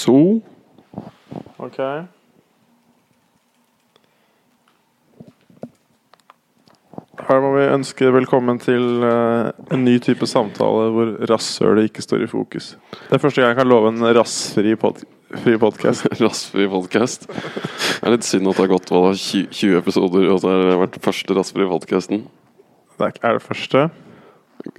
[0.00, 0.40] So
[1.60, 1.76] Ok.
[7.20, 12.24] Her må vi ønske velkommen til uh, en ny type samtale hvor rasshølet ikke står
[12.24, 12.72] i fokus.
[12.96, 15.04] Det er første gang jeg kan love en rassfri pod
[15.60, 16.08] podkast.
[16.22, 17.28] Rassfri podcast.
[17.28, 20.64] Det er litt synd at det har gått hva, 20 20 episoder, og så har
[20.64, 22.24] det vært første rassfri podcasten.
[22.96, 23.90] Det er, er det første?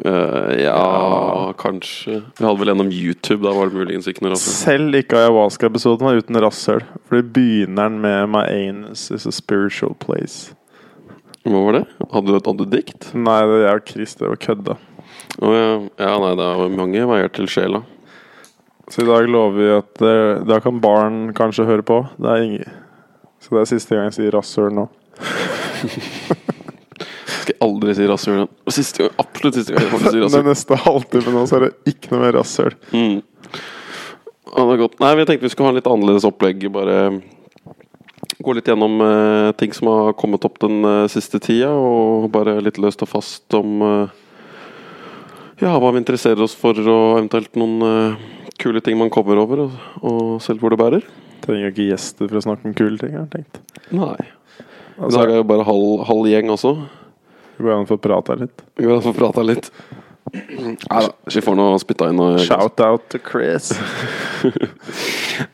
[0.05, 2.21] Eh, ja, kanskje.
[2.37, 3.43] Vi hadde vel en om YouTube.
[3.43, 4.53] Da var det muligens ikke noe rassfri.
[4.53, 6.83] Selv ikke ayahuasca-episoden var uten rasshøl.
[7.09, 10.53] Fordi begynner den med 'My anus is a spiritual place'.
[11.43, 11.85] Hva var det?
[12.11, 13.13] Hadde du et annet dikt?
[13.17, 14.77] Nei, det er jo Chris, det var kødda.
[15.41, 15.79] Oh, ja.
[15.97, 17.81] ja, nei, det er mange veier til sjela.
[18.91, 22.03] Så i dag lover vi at eh, da kan barn kanskje høre på.
[22.19, 22.69] Det er ingen
[23.39, 24.85] Så det er siste gang jeg sier rasshøl nå.
[27.41, 28.49] Skal jeg aldri si rasshøl igjen.
[28.75, 30.47] Siste gang, absolutt siste gang jeg får si Den rasshøl.
[30.51, 32.75] neste halvtimen nå så er det ikke noe mer rasshøl.
[32.93, 33.21] Mm.
[34.51, 34.97] Ja, det er godt.
[35.01, 36.65] Nei, vi tenkte vi skulle ha en litt annerledes opplegg.
[36.75, 36.97] Bare
[38.41, 42.57] gå litt gjennom eh, ting som har kommet opp den eh, siste tida, og bare
[42.65, 44.19] litt løst og fast om eh,
[45.61, 48.29] ja, hva vi interesserer oss for, og eventuelt noen eh,
[48.61, 51.05] kule ting man kommer over, og, og selv hvor det bærer.
[51.45, 53.61] Trenger jo ikke gjester for å snakke om kule ting, har jeg tenkt.
[53.93, 54.15] Nei.
[54.21, 56.73] I Altså, dag er jo bare halv, halv gjeng også.
[57.61, 58.63] Det går an å få prate her litt.
[58.79, 59.69] Vi kan få prata litt.
[60.31, 63.71] Nei da, vi får nå spytta inn og Shout out to Chris.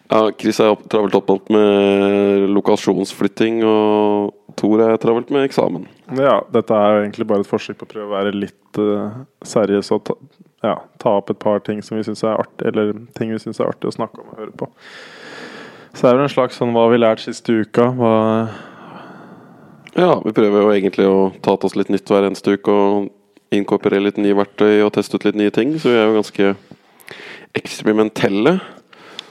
[0.08, 5.84] Ja, Chris er opp, travelt opptatt med lokasjonsflytting, og Tor er travelt med eksamen.
[6.16, 9.92] Ja, dette er egentlig bare et forsøk på å prøve å være litt uh, seriøs
[9.98, 10.16] og ta,
[10.64, 13.60] ja, ta opp et par ting som vi syns er artig, eller ting vi syns
[13.60, 14.72] er artig å snakke om og høre på.
[15.92, 17.92] Så det er det en slags sånn hva har vi lært siste uka?
[18.00, 18.16] Hva
[19.98, 23.08] Ja, vi prøver jo egentlig å ta til oss litt nytt hver eneste uke og
[23.56, 26.52] inkorporere litt nye verktøy og teste ut litt nye ting, så vi er jo ganske
[27.58, 28.60] eksperimentelle.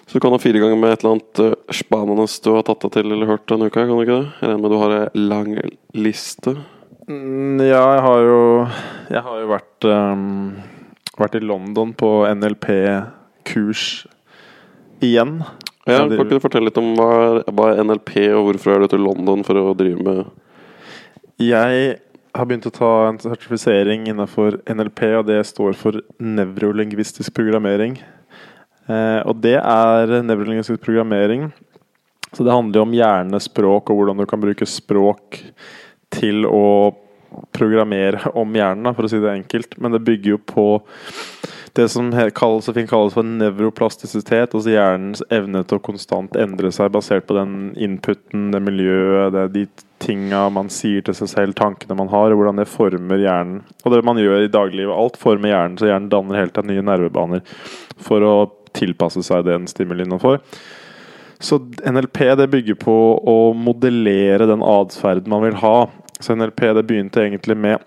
[0.07, 2.83] Så du kan ha fire ganger med et eller annet uh, spanende du har tatt
[2.83, 4.33] deg til eller hørt denne uka, kan du ikke det?
[4.41, 5.53] Jeg regner med du har ei lang
[5.95, 6.55] liste.
[7.07, 8.41] Mm, Ja, jeg har jo
[9.15, 10.25] Jeg har jo vært um,
[11.17, 13.85] Vært i London på NLP-kurs
[15.07, 15.39] igjen.
[15.87, 19.05] Ja, kan du fortelle litt om hva hva er NLP, og hvorfor er du til
[19.07, 20.25] London for å drive med
[21.37, 21.97] Jeg
[22.33, 27.99] har begynt å ta en sertifisering innenfor NLP, og det står for nevrolingvistisk programmering.
[28.89, 31.51] Eh, og det er nevrolingvistisk programmering.
[32.33, 35.43] Så det handler om hjernespråk, og hvordan du kan bruke språk
[36.17, 36.95] til å
[37.53, 39.77] programmere om hjernen, for å si det enkelt.
[39.77, 40.67] Men det bygger jo på
[41.77, 47.27] det som kalles, kalles for nevroplastisitet, altså hjernens evne til å konstant endre seg basert
[47.29, 49.67] på den inputen, det miljøet, det, de
[50.03, 53.61] tinga man sier til seg selv, tankene man har, og hvordan det former hjernen.
[53.85, 56.85] Og det man gjør i dagliglivet, alt former hjernen, så hjernen danner helt av nye
[56.85, 57.45] nervebaner
[58.09, 58.35] for å
[58.77, 60.41] tilpasse seg den stimulien man får.
[61.39, 65.77] Så NLP det bygger på å modellere den atferden man vil ha.
[66.21, 67.85] Så NLP det begynte egentlig med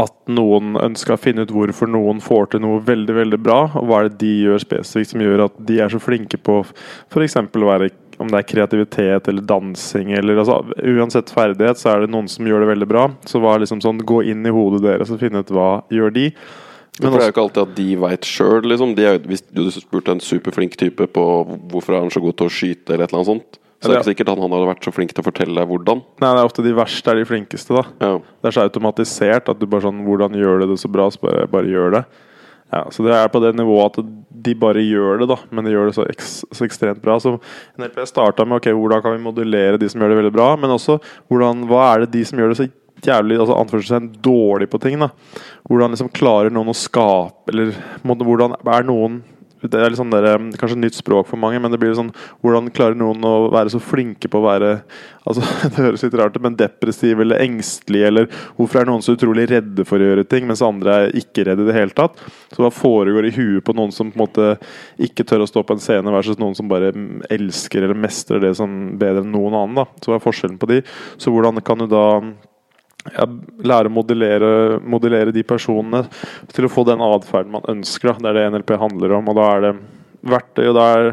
[0.00, 3.88] at noen ønsker å finne ut hvorfor noen får til noe veldig veldig bra, og
[3.88, 7.36] hva er det de gjør spesifikt som gjør at de er så flinke på f.eks.
[7.36, 7.90] å være
[8.22, 12.46] om det er kreativitet eller dansing eller altså, Uansett ferdighet, så er det noen som
[12.46, 13.06] gjør det veldig bra.
[13.26, 16.28] Så var liksom sånn, gå inn i hodet deres og finne ut hva gjør de.
[17.00, 18.92] Men for det er jo ikke alltid at de veit sjøl, liksom.
[18.98, 21.26] De er, hvis du spurte en superflink type på
[21.72, 23.96] hvorfor er han så god til å skyte, eller et eller annet sånt, så det
[23.96, 26.02] er ikke sikkert han hadde vært så flink til å fortelle deg hvordan.
[26.22, 27.82] Nei, det er ofte de verste er de flinkeste, da.
[27.98, 28.18] Ja.
[28.22, 31.08] Det er så automatisert at du bare sånn Hvordan gjør du det så bra?
[31.10, 32.02] Så bare, bare gjør det.
[32.72, 34.12] Ja, så det er på det nivået at
[34.46, 35.36] de bare gjør det, da.
[35.52, 37.18] Men de gjør det så, eks, så ekstremt bra.
[37.20, 37.34] Så
[37.76, 40.72] NRP starta med ok, hvordan kan vi modulere de som gjør det veldig bra, men
[40.72, 40.96] også
[41.28, 42.68] hvordan, hva er det de som gjør det så
[43.02, 44.96] jævlig altså anførselstegn dårlig på ting?
[45.02, 45.10] da
[45.68, 47.74] Hvordan liksom klarer noen å skape Eller
[48.06, 49.20] hvordan er noen
[49.62, 52.10] det er litt sånn der, um, kanskje nytt språk for mange, men det blir sånn
[52.42, 54.72] Hvordan klarer noen å være så flinke på å være
[55.28, 58.28] altså Det høres litt rart ut, men depressiv eller engstelig, eller
[58.58, 61.66] hvorfor er noen så utrolig redde for å gjøre ting, mens andre er ikke redde
[61.66, 62.18] i det hele tatt?
[62.52, 64.48] Så hva foregår i huet på noen som på en måte
[65.02, 68.42] ikke tør å stå på en scene, versus noen som bare mm, elsker eller mestrer
[68.42, 69.82] det som bedre enn noen annen?
[69.82, 70.82] da Så hva er forskjellen på de?
[71.22, 72.06] Så hvordan kan du da
[73.10, 73.26] ja,
[73.66, 76.04] lære å modellere, modellere de personene
[76.52, 78.12] til å få den atferden man ønsker.
[78.12, 78.20] Da.
[78.22, 79.32] Det er det NLP handler om.
[79.32, 79.72] Og da er det
[80.32, 81.10] verktøy, og da er,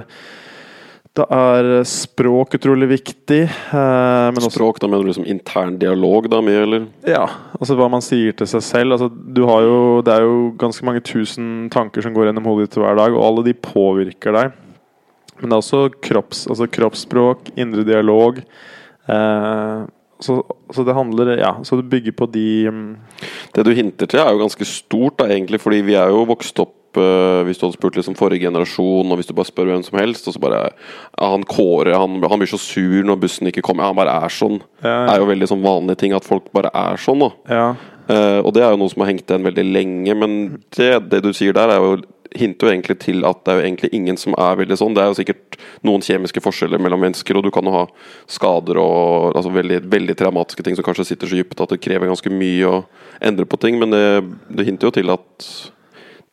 [1.18, 3.42] da er språk utrolig viktig.
[3.50, 6.88] Eh, men også Språk, da mener du liksom intern dialog, da, med, eller?
[7.10, 7.26] ja,
[7.58, 8.98] altså hva man sier til seg selv.
[8.98, 12.70] Altså, du har jo, det er jo ganske mange tusen tanker som går gjennom hodet
[12.70, 14.58] ditt hver dag, og alle de påvirker deg.
[15.40, 18.44] Men det er også kropps, altså kroppsspråk, indre dialog.
[19.10, 19.88] Eh,
[20.20, 20.42] så,
[20.76, 22.98] så det handler Ja, så det bygger på de um...
[23.56, 26.60] Det du hinter til, er jo ganske stort, da, egentlig, fordi vi er jo vokst
[26.60, 29.86] opp eh, Hvis du hadde spurt liksom forrige generasjon, og hvis du bare spør hvem
[29.88, 33.52] som helst, og så bare ja, Han Kåre han, han blir så sur når bussen
[33.52, 33.86] ikke kommer.
[33.86, 34.60] Ja, han bare er sånn.
[34.84, 35.00] Ja, ja.
[35.08, 37.26] Det er jo veldig sånn vanlige ting at folk bare er sånn.
[38.10, 40.40] Eh, og det er jo noe som har hengt igjen veldig lenge, men
[40.76, 42.00] det, det du sier der, er jo
[42.38, 44.94] hinter jo egentlig til at det er jo egentlig ingen som er veldig sånn.
[44.94, 47.84] Det er jo sikkert noen kjemiske forskjeller mellom mennesker, og du kan jo ha
[48.30, 52.12] skader og altså veldig, veldig traumatiske ting som kanskje sitter så dypt at det krever
[52.12, 52.80] ganske mye å
[53.26, 54.04] endre på ting, men det,
[54.54, 55.50] det hinter jo til at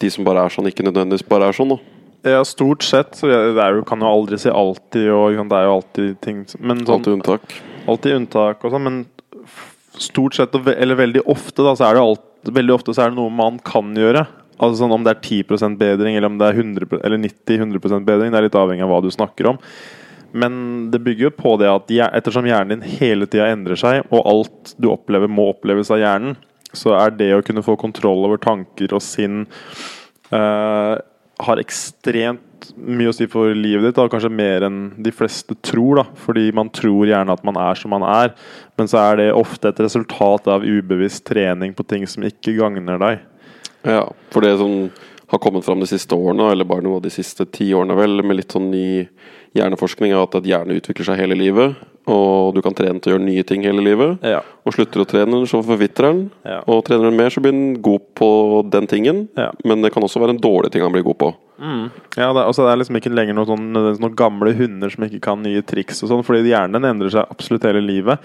[0.02, 1.72] de som bare er sånn, ikke nødvendigvis bare er sånn.
[1.72, 3.16] da Ja, stort sett.
[3.22, 3.32] Det
[3.62, 6.98] er jo, kan jo aldri si alltid, og det er jo alltid ting men sånn,
[7.00, 7.60] Alltid unntak.
[7.88, 9.04] alltid unntak og sånn, men
[9.96, 13.18] stort sett, eller veldig ofte, da, så er det alt, veldig ofte så er det
[13.18, 14.26] noe man kan gjøre.
[14.56, 18.32] Altså sånn Om det er 10% bedring, eller om det er 100, eller 90-100% bedring,
[18.32, 19.60] det er litt avhengig av hva du snakker om.
[20.36, 24.26] Men det bygger jo på det at ettersom hjernen din hele tida endrer seg, og
[24.28, 26.36] alt du opplever må oppleves av hjernen,
[26.76, 29.44] så er det å kunne få kontroll over tanker og sinn
[30.34, 30.96] uh,
[31.46, 32.42] har ekstremt
[32.80, 36.00] mye å si for livet ditt, da, kanskje mer enn de fleste tror.
[36.00, 38.32] da, Fordi man tror gjerne at man er som man er,
[38.76, 43.00] men så er det ofte et resultat av ubevisst trening på ting som ikke gagner
[43.02, 43.24] deg.
[43.86, 44.04] Ja,
[44.34, 44.88] for det som
[45.26, 48.22] har kommet fram de siste årene, eller bare noe av de siste ti årene, vel,
[48.22, 48.86] med litt sånn ny
[49.56, 51.78] hjerneforskning, er at at hjerne utvikler seg hele livet.
[52.06, 54.22] Og du kan trene til å gjøre nye ting hele livet.
[54.22, 54.44] Ja.
[54.62, 56.20] Og slutter å trene, så forvitrer den.
[56.46, 56.60] Ja.
[56.70, 58.28] Og trener den mer, så blir den god på
[58.70, 59.24] den tingen.
[59.34, 59.48] Ja.
[59.66, 61.32] Men det kan også være en dårlig ting han blir god på.
[61.58, 65.22] Ja, det, altså, det er liksom ikke lenger noen, sånn, noen gamle hunder som ikke
[65.24, 68.22] kan nye triks og sånn, fordi hjernen endrer seg absolutt hele livet.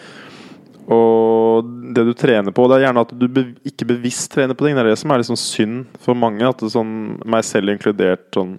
[0.91, 4.65] Og det du trener på, det er gjerne at du be, ikke bevisst trener på
[4.65, 4.75] ting.
[4.75, 6.43] Det er det som er liksom synd for mange.
[6.47, 8.57] At det sånn, meg selv inkludert sånn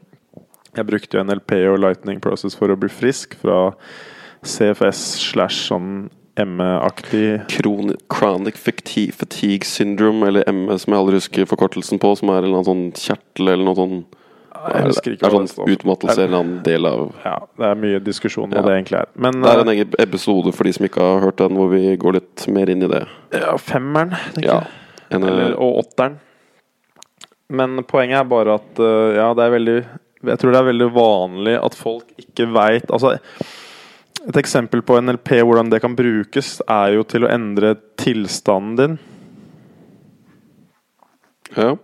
[0.72, 3.74] Jeg brukte jo NLP og Lightning Process for å bli frisk, fra
[4.40, 6.08] CFS slash sånn
[6.40, 7.42] ME-aktig
[8.08, 12.86] Chronic fatigue, syndrome, eller ME, som jeg aldri husker forkortelsen på, som er en sånn
[12.96, 13.98] kjertel eller noe sånn
[14.62, 18.44] Jeg husker ikke er sånn utmattelse eller en del av Ja, det er mye diskusjon
[18.44, 18.62] om Ja.
[18.62, 19.06] det egentlig er.
[19.16, 21.68] Men Det er en eh, egen episode for de som ikke har hørt den, hvor
[21.72, 23.06] vi går litt mer inn i det.
[23.32, 24.60] ja, femmeren, tenker Ja.
[24.60, 24.68] jeg.
[25.10, 26.18] En, Eller, eh, og åtteren.
[27.50, 29.86] Men poenget er bare at uh, ja, det er veldig
[30.24, 33.18] Jeg tror det er veldig vanlig at folk ikke veit altså,
[34.28, 38.98] Et eksempel på NLP, hvordan det kan brukes, er jo til å endre tilstanden din.
[41.56, 41.74] ja.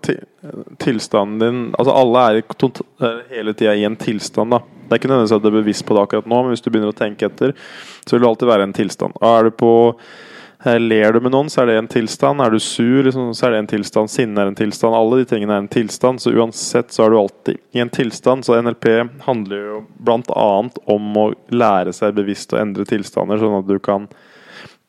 [0.00, 0.14] Ti,
[0.80, 2.42] tilstanden din Altså, alle er
[3.30, 4.62] hele tida i en tilstand, da.
[4.62, 6.70] Det er ikke nødvendigvis at du er bevisst på det akkurat nå, men hvis du
[6.70, 7.52] begynner å tenke etter,
[8.04, 9.14] så vil du alltid være i en tilstand.
[9.24, 9.70] Er du på
[10.64, 12.44] eh, Ler du med noen, så er det en tilstand.
[12.44, 14.12] Er du sur, liksom, så er det en tilstand.
[14.12, 14.96] Sinne er en tilstand.
[14.96, 16.20] Alle de tingene er en tilstand.
[16.20, 18.44] Så uansett så er du alltid i en tilstand.
[18.44, 18.90] Så NLP
[19.28, 23.78] handler jo blant annet om å lære seg bevisst å endre tilstander, sånn at du
[23.80, 24.10] kan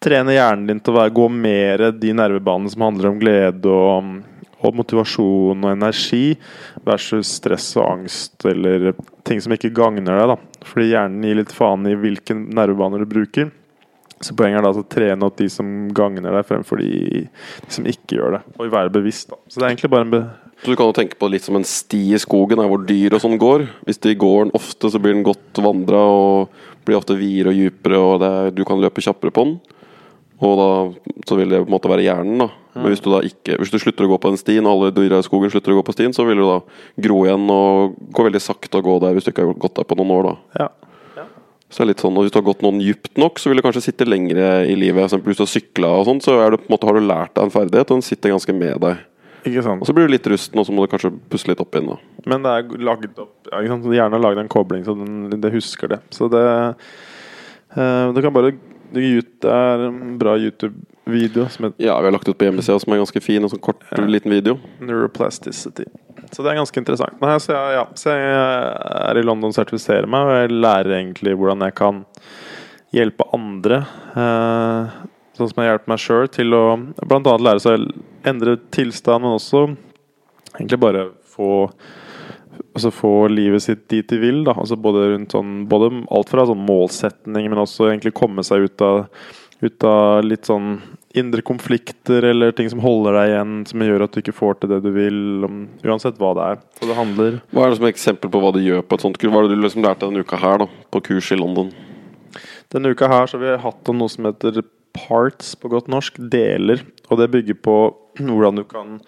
[0.04, 4.16] trene hjernen din til å gå mer de nervebanene som handler om glede og,
[4.64, 6.38] og motivasjon og energi,
[6.88, 8.94] versus stress og angst eller
[9.28, 10.34] ting som ikke gagner deg.
[10.34, 10.64] da.
[10.68, 13.52] Fordi hjernen gir litt faen i hvilke nervebaner du bruker.
[14.24, 17.26] Så poenget er da å trene opp de som gagner deg, fremfor de,
[17.68, 18.42] som ikke gjør det.
[18.56, 19.30] Og være bevisst.
[19.34, 19.40] da.
[19.48, 20.24] Så det er egentlig bare en be
[20.64, 23.18] Så du kan jo tenke på litt som en sti i skogen, der hvor dyr
[23.18, 23.66] og sånn går.
[23.84, 26.54] Hvis de går den ofte, så blir den godt vandra og
[26.88, 29.58] blir ofte videre og dypere, og er, du kan løpe kjappere på den.
[30.44, 30.70] Og da
[31.28, 32.50] så vil det på en måte være hjernen, da.
[32.74, 34.96] Men hvis du da ikke Hvis du slutter å gå på den stien, og alle
[34.96, 36.60] dyra i skogen slutter å gå på stien, så vil du da
[37.06, 39.88] gro igjen og gå veldig sakte og gå der hvis du ikke har gått der
[39.88, 40.64] på noen år, da.
[40.64, 40.72] Ja.
[41.74, 43.58] Så det er litt sånn, og Hvis du har gått noen dypt nok, så vil
[43.58, 45.00] du kanskje sitte lengre i livet.
[45.00, 47.00] For eksempel hvis du har sykla og sånn, så er det, på en måte, har
[47.00, 49.00] du lært deg en ferdighet, og den sitter ganske med deg.
[49.50, 49.82] Ikke sant?
[49.82, 51.90] Og så blir du litt rusten, og så må du kanskje pusse litt opp igjen.
[51.90, 52.22] da.
[52.30, 53.90] Men det er laget opp ja, ikke sant?
[53.90, 56.00] Hjernen har laget en kobling, så den, det husker det.
[56.14, 56.44] Så det
[57.74, 58.54] uh, Du kan bare
[58.94, 61.48] Det er en bra YouTube-video
[61.82, 64.04] Ja, vi har lagt ut på hjemmesida, som er ganske fin, og sånn kort, Ja.
[64.06, 64.60] liten video.
[64.80, 65.86] Neuroplasticity.
[66.32, 67.20] Så det er ganske interessant.
[67.22, 70.94] Nei, så, jeg, ja, så jeg er i London og sertifiserer meg, og jeg lærer
[71.02, 72.06] egentlig hvordan jeg kan
[72.94, 73.82] hjelpe andre.
[74.16, 74.94] Eh,
[75.38, 76.64] sånn som jeg hjelper meg sjøl til å
[77.04, 77.38] bl.a.
[77.38, 79.66] lære seg å endre tilstand, men også
[80.60, 81.50] egentlig bare få
[82.74, 84.44] Altså få livet sitt dit de vil.
[84.48, 88.68] da Altså både rundt sånn Både alt fra sånn målsetning, men også egentlig komme seg
[88.68, 89.06] ut av
[89.64, 90.82] Ut av litt sånn
[91.14, 94.72] indre konflikter eller ting som holder deg igjen, som gjør at du ikke får til
[94.72, 96.62] det du vil, om, uansett hva det er.
[96.80, 99.06] Så det handler Hva er det som er eksempel på hva du gjør på et
[99.06, 99.32] sånt kurs?
[99.32, 100.68] Hva er det du liksom lærte denne uka her, da?
[100.92, 101.70] På kurs i London?
[102.74, 104.64] Denne uka her så har vi hatt noe som heter
[104.94, 106.82] parts på godt norsk, deler.
[107.10, 107.78] Og det bygger på
[108.20, 109.00] hvordan du kan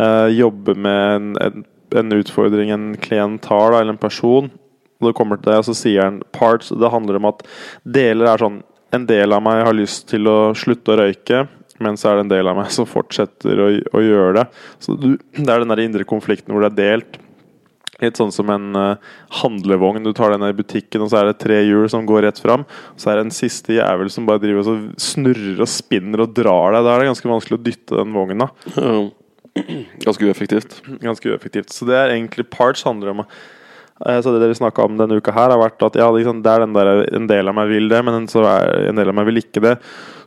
[0.00, 4.48] eh, jobbe med en, en, en utfordring en klient har, da, eller en person.
[5.00, 6.72] Og det kommer til det, og så sier han parts.
[6.72, 7.44] Det handler om at
[7.84, 8.62] deler er sånn
[8.94, 11.48] En del av meg har lyst til å slutte å røyke.
[11.82, 13.66] men så er det en del av meg som fortsetter å,
[13.98, 14.44] å gjøre det.
[14.80, 17.18] Så du, Det er den der indre konflikten hvor det er delt.
[18.00, 18.96] Litt sånn som en uh,
[19.42, 20.06] handlevogn.
[20.06, 22.64] Du tar den i butikken, og så er det tre hjul som går rett fram.
[22.96, 26.76] Så er det en siste jævel som bare driver og snurrer og spinner og drar
[26.76, 26.86] deg.
[26.86, 28.50] Da er det ganske vanskelig å dytte den vogna.
[28.76, 28.98] Ja.
[30.04, 30.80] Ganske ueffektivt.
[31.02, 31.72] Ganske ueffektivt.
[31.72, 35.34] Så det er egentlig parts handler om uh, Så det vi snakka om denne uka
[35.34, 38.26] her, har vært at ja, liksom, er der, en del av meg vil det, men
[38.26, 39.76] er en del av meg vil ikke det.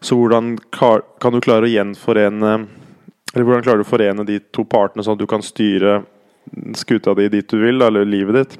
[0.01, 2.53] Så hvordan kan du klare å gjenforene
[3.33, 5.99] Eller hvordan klarer du å forene de to partene, sånn at du kan styre
[6.73, 8.57] skuta di dit du vil, eller livet ditt.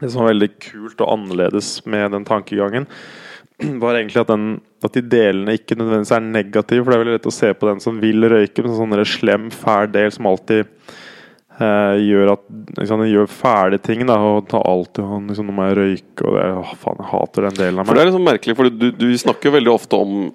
[0.00, 2.88] Det som var veldig kult og annerledes med den tankegangen,
[3.82, 4.46] var egentlig at, den,
[4.84, 6.84] at de delene ikke nødvendigvis er negative.
[6.84, 9.50] For det er veldig lett å se på den som vil røyke, men sånn slem,
[9.54, 12.46] fæl del som alltid eh, gjør at
[12.78, 14.06] liksom, Den gjør fæle ting.
[14.08, 17.60] Da, og tar alltid liksom, 'Nå jeg røyke', og det, å, faen, jeg hater den
[17.62, 17.92] delen av meg.
[17.92, 20.26] For Det er liksom merkelig, for du, du snakker veldig ofte om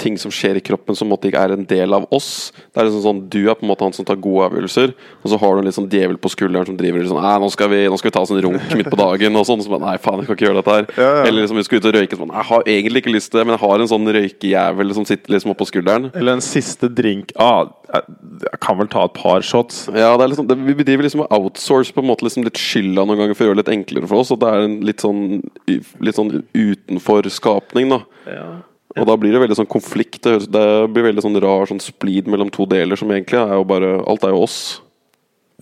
[0.00, 2.52] ting som skjer i kroppen som måtte ikke er en del av oss.
[2.72, 5.30] Det er liksom sånn, Du er på en måte han som tar gode avgjørelser, og
[5.30, 7.82] så har du en litt sånn djevel på skulderen som driver sånn nå skal, vi,
[7.90, 9.36] nå skal vi ta oss en runk midt på dagen.
[9.40, 11.22] Og sånn, så bare, nei faen, jeg kan ikke gjøre dette her Ja, ja.
[11.28, 12.18] Eller liksom vi skal ut og røyke.
[12.20, 15.08] Sånn, jeg har egentlig ikke lyst til det, men jeg har en sånn røykejævel som
[15.08, 16.10] sitter liksom oppå skulderen.
[16.14, 19.86] Eller en siste drink ah, jeg, kan vel ta et par shots.
[19.92, 22.60] Ja, det er liksom, det, Vi bedriver liksom å outsource på en måte liksom litt
[22.60, 24.32] skylda noen ganger for å gjøre det litt enklere for oss.
[24.34, 25.24] Og det er en litt sånn,
[25.68, 28.00] litt sånn utenfor-skapning, da.
[28.30, 28.48] Ja.
[28.94, 30.22] Og da blir det veldig sånn konflikt.
[30.24, 33.96] Det, blir veldig sånn rar sånn splid mellom to deler, som egentlig er jo bare
[34.06, 34.58] Alt er jo oss.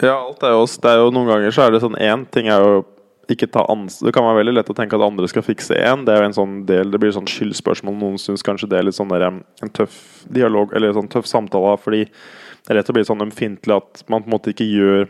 [0.02, 0.76] Ja, alt er jo oss.
[0.80, 2.82] Det er jo Noen ganger så er det sånn én ting er jo
[3.30, 6.04] ikke ta ansvar Det kan være veldig lett å tenke at andre skal fikse én.
[6.04, 7.96] Det er jo en sånn del Det blir sånn skyldspørsmål.
[7.96, 9.96] Noen syns kanskje det er litt sånn der, en tøff
[10.28, 14.22] dialog Eller sånn tøff samtale, fordi det er lett å bli sånn ømfintlig at man
[14.22, 15.06] på en måte ikke gjør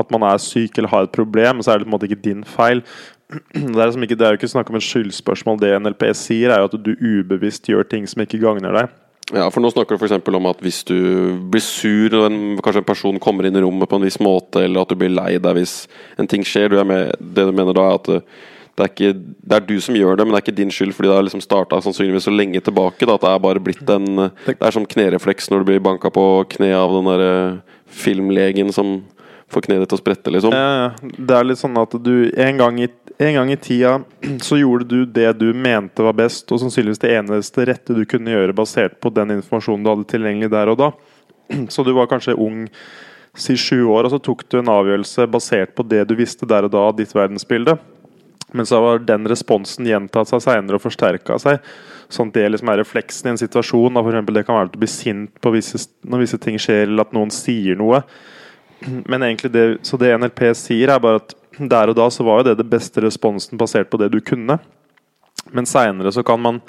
[0.00, 2.24] At man er syk eller har et problem, så er det på en måte ikke
[2.24, 2.80] din feil.
[3.32, 5.60] Det er, liksom ikke, det er jo ikke snakk om et skyldspørsmål.
[5.62, 8.98] Det NLP sier, er jo at du ubevisst gjør ting som ikke gagner deg.
[9.32, 10.96] Ja, for Nå snakker du eksempel om at hvis du
[11.52, 14.64] blir sur og en, kanskje en person kommer inn i rommet på en viss måte,
[14.66, 15.86] eller at du blir lei deg hvis
[16.20, 18.18] en ting skjer du er med, Det du mener da, er at det,
[18.74, 19.12] det, er ikke,
[19.46, 21.26] det er du som gjør det, men det er ikke din skyld, fordi det har
[21.28, 23.06] liksom starta sannsynligvis så lenge tilbake.
[23.06, 26.12] Da, at det er bare blitt en Det er som knerefleks når du blir banka
[26.12, 27.58] på kneet av den der eh,
[27.92, 29.00] filmlegen som
[29.52, 30.56] får kneet ditt til å sprette, liksom.
[30.56, 31.12] Ja, ja.
[31.18, 32.88] det er litt sånn at du en gang, i,
[33.22, 33.94] en gang i tida
[34.46, 38.34] så gjorde du det du mente var best, og sannsynligvis det eneste rette du kunne
[38.34, 40.92] gjøre basert på den informasjonen du hadde tilgjengelig der og da.
[41.72, 42.66] Så du var kanskje ung,
[43.38, 46.66] si sju år, og så tok du en avgjørelse basert på det du visste der
[46.66, 47.78] og da ditt verdensbilde.
[48.52, 51.62] Men så har den responsen gjentatt seg senere og forsterka seg.
[52.12, 53.96] Sånn at det liksom er refleksen i en situasjon.
[53.96, 57.06] For eksempel, det kan være at du blir sint visse, når visse ting skjer, eller
[57.06, 58.02] at noen sier noe.
[59.06, 62.40] Men egentlig det, så det NLP sier, er bare at der og da så var
[62.40, 64.58] jo det det beste responsen basert på det du kunne.
[65.52, 66.60] Men seinere så kan man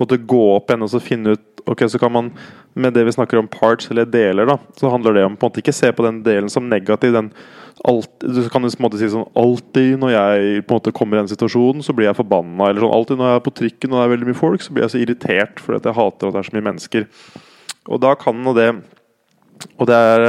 [0.00, 2.28] måtte gå opp igjen og finne ut Ok, så kan man
[2.74, 5.50] Med det vi snakker om parts, eller deler, da, så handler det om på en
[5.50, 7.10] måte ikke se på den delen som negativ.
[7.12, 7.32] Den
[7.84, 11.18] alt, du kan på en måte si sånn Alltid når jeg på en måte kommer
[11.18, 12.68] i en situasjon, så blir jeg forbanna.
[12.68, 14.76] Eller sånn Alltid når jeg er på trikken og det er veldig mye folk, så
[14.76, 17.08] blir jeg så irritert fordi at jeg hater at det er så mye mennesker.
[17.88, 18.68] Og da kan det
[19.76, 20.24] og det er,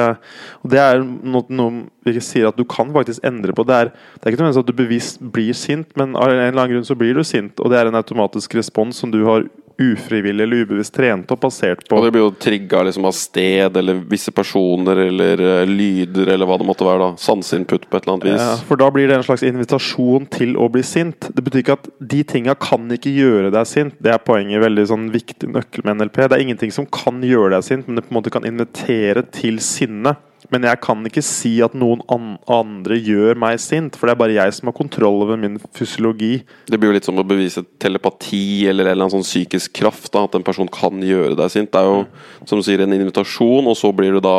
[0.64, 3.66] og det er noe, noe vi sier at du kan faktisk endre på.
[3.68, 6.54] Det er, det er ikke nødvendigvis at du bevisst blir sint, men av en eller
[6.56, 7.60] annen grunn så blir du sint.
[7.60, 11.84] Og det er en automatisk respons som du har ufrivillig eller ubevisst trent opp, basert
[11.88, 16.34] på Og det blir jo trigga liksom av sted eller visse personer eller eh, lyder
[16.34, 17.04] eller hva det måtte være.
[17.04, 18.42] da Sanseinput på et eller annet vis.
[18.42, 21.30] Ja, for da blir det en slags invitasjon til å bli sint.
[21.30, 23.98] Det betyr ikke at de tinga kan ikke gjøre deg sint.
[24.02, 26.24] Det er poenget veldig sånn viktig nøkkel med NLP.
[26.26, 29.26] Det er ingenting som kan gjøre deg sint, men det på en måte kan invitere
[29.36, 30.18] til sinne.
[30.54, 34.22] Men jeg kan ikke si at noen an andre gjør meg sint, for det er
[34.22, 36.40] bare jeg som har kontroll over min fysiologi.
[36.72, 40.10] Det blir jo litt som å bevise telepati eller en eller annen sånn psykisk kraft.
[40.14, 41.72] Da, at en person kan gjøre deg sint.
[41.74, 44.38] Det er jo som du sier en invitasjon, og så blir du da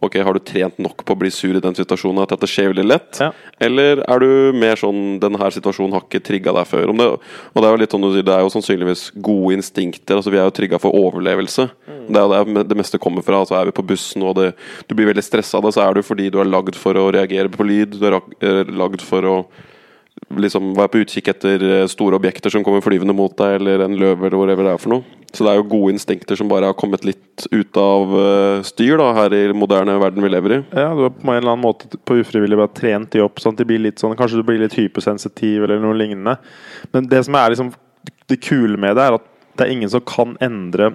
[0.00, 2.70] Ok, Har du trent nok på å bli sur i den situasjonen at dette skjer
[2.70, 3.18] veldig lett?
[3.18, 3.32] Ja.
[3.58, 6.92] Eller er du mer sånn denne situasjonen har ikke trigga deg før?
[6.92, 9.56] Om det, og det er jo litt sånn du sier, det er jo sannsynligvis gode
[9.58, 10.20] instinkter.
[10.20, 11.66] altså Vi er jo trigga for overlevelse.
[12.08, 13.42] Det er jo der det meste kommer fra.
[13.42, 14.52] altså Er vi på bussen og det,
[14.86, 17.10] du blir veldig stressa av det, så er det fordi du er lagd for å
[17.14, 17.98] reagere på lyd.
[17.98, 19.36] Du er er lagd for å
[20.38, 23.96] liksom være på utkikk etter eh, store objekter som kommer flyvende mot deg, eller en
[23.98, 25.17] løve, eller hva det er for noe.
[25.32, 28.96] Så det er jo gode instinkter som bare har kommet litt ut av eh, styr
[29.00, 30.60] da, her i moderne verden vi lever i.
[30.72, 33.56] Ja, du har på en eller annen måte på ufrivillig bare trent de opp sånn
[33.56, 36.38] at de blir litt sånn Kanskje du blir litt hypersensitiv eller noe lignende.
[36.94, 37.74] Men det som er liksom
[38.28, 40.94] det kule med det, er at det er ingen som kan endre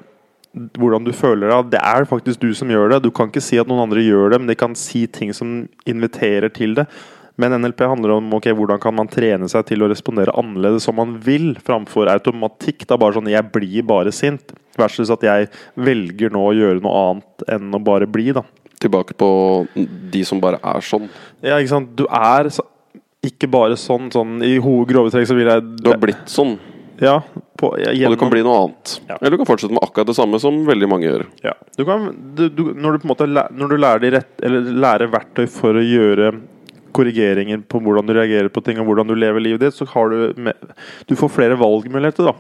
[0.53, 1.71] hvordan du føler deg.
[1.73, 3.03] Det er faktisk du som gjør det.
[3.05, 5.63] Du kan ikke si at noen andre gjør det, men de kan si ting som
[5.89, 6.85] inviterer til det.
[7.35, 10.97] Men NLP handler om okay, hvordan kan man trene seg til å respondere annerledes som
[10.99, 12.85] man vil, framfor automatikk.
[12.89, 16.99] Da bare sånn 'jeg blir bare sint', versus at jeg velger nå å gjøre noe
[17.09, 18.31] annet enn å bare bli.
[18.31, 18.43] da.
[18.79, 19.67] Tilbake på
[20.11, 21.09] de som bare er sånn.
[21.41, 21.95] Ja, ikke sant.
[21.95, 22.49] Du er
[23.23, 24.11] ikke bare sånn.
[24.11, 26.59] sånn I grove trekk så vil jeg Du har blitt sånn,
[26.99, 27.21] Ja.
[27.57, 28.99] På, og du kan bli noe annet.
[29.09, 29.17] Ja.
[29.21, 31.25] Eller du kan fortsette med akkurat det samme som veldig mange gjør.
[31.43, 31.53] Ja.
[31.77, 35.07] Du kan, du, du, når du på en måte når du lærer, rett, eller lærer
[35.07, 36.33] verktøy for å gjøre
[36.95, 40.09] korrigeringer på hvordan du reagerer på ting og hvordan du lever livet ditt, så har
[40.09, 40.51] du
[41.07, 42.35] Du får flere valgmuligheter, da.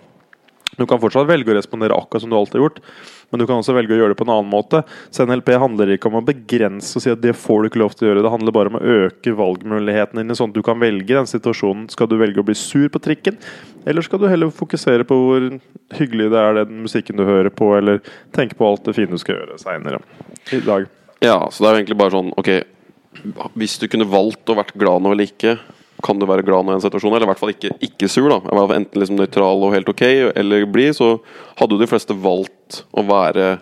[0.77, 2.79] Du kan fortsatt velge å respondere akkurat som du alltid har gjort,
[3.29, 4.81] men du kan også velge å gjøre det på en annen måte.
[5.13, 7.93] Så NLP handler ikke om å begrense og si at det får du ikke lov
[7.93, 8.23] til å gjøre.
[8.25, 11.85] Det handler bare om å øke valgmulighetene dine, sånn at du kan velge den situasjonen.
[11.93, 13.37] Skal du velge å bli sur på trikken,
[13.85, 15.47] eller skal du heller fokusere på hvor
[15.99, 18.01] hyggelig det er den musikken du hører på, eller
[18.33, 20.01] tenke på alt det fine du skal gjøre seinere
[20.53, 20.89] i dag.
[21.23, 22.49] Ja, så det er jo egentlig bare sånn Ok,
[23.57, 25.57] hvis du kunne valgt å vært glad nå eller ikke,
[26.03, 28.27] kan du være glad nå i en situasjon, eller i hvert fall ikke, ikke sur,
[28.31, 28.39] da.
[28.75, 30.03] Enten liksom nøytral og helt ok,
[30.35, 31.15] eller blid, så
[31.59, 33.53] hadde jo de fleste valgt å være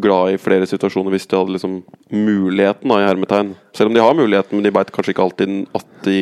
[0.00, 1.74] glad i flere situasjoner hvis de hadde liksom
[2.14, 3.52] muligheten, da, i hermetegn.
[3.76, 6.20] Selv om de har muligheten, men de veit kanskje ikke alltid at de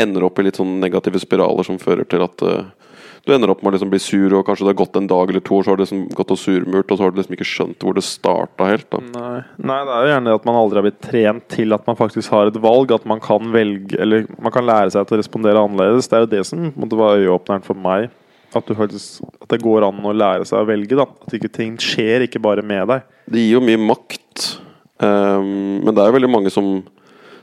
[0.00, 2.70] ender opp i litt sånn negative spiraler som fører til at eh,
[3.22, 5.30] du ender opp med å liksom bli sur, og kanskje det har gått en dag
[5.30, 7.36] eller to, og så har du liksom gått og surmurt, og så har du liksom
[7.36, 8.88] ikke skjønt hvor det starta helt.
[8.90, 9.02] da.
[9.12, 9.36] Nei.
[9.62, 11.98] Nei, det er jo gjerne det at man aldri har blitt trent til at man
[12.00, 12.94] faktisk har et valg.
[12.96, 16.10] At man kan velge Eller man kan lære seg til å respondere annerledes.
[16.10, 18.10] Det er jo det som måtte være øyeåpneren for meg.
[18.52, 20.98] At, du faktisk, at det går an å lære seg å velge.
[20.98, 23.06] da At ikke ting skjer ikke bare med deg.
[23.30, 24.48] Det gir jo mye makt,
[24.98, 26.74] um, men det er jo veldig mange som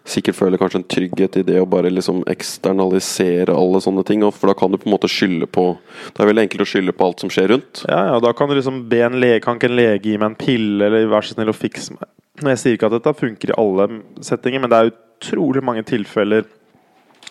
[0.09, 4.25] sikkert føler kanskje en trygghet i det å bare liksom eksternalisere alle sånne ting.
[4.35, 5.71] For da kan du på en måte skylde på
[6.09, 7.83] Det er veldig enkelt å skylde på alt som skjer rundt.
[7.87, 10.31] Ja, ja, Da kan du liksom be en lege Kan ikke en lege gi meg
[10.31, 13.53] en pille, eller vær så snill å fikse meg Jeg sier ikke at dette funker
[13.53, 13.89] i alle
[14.25, 16.47] settinger, men det er utrolig mange tilfeller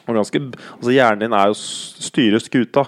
[0.09, 0.41] og ganske,
[0.79, 1.57] altså Hjernen din er jo
[2.09, 2.87] styrer skuta.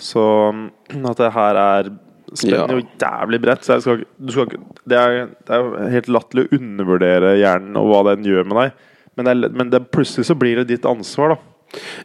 [0.00, 1.90] Så mm, at det her er
[2.34, 3.66] spenner jo jævlig bredt.
[3.66, 4.54] Så skal, du skal,
[4.88, 8.86] det, er, det er helt latterlig å undervurdere hjernen og hva den gjør med deg.
[9.18, 11.50] Men, det men det, plutselig så blir det ditt ansvar, da.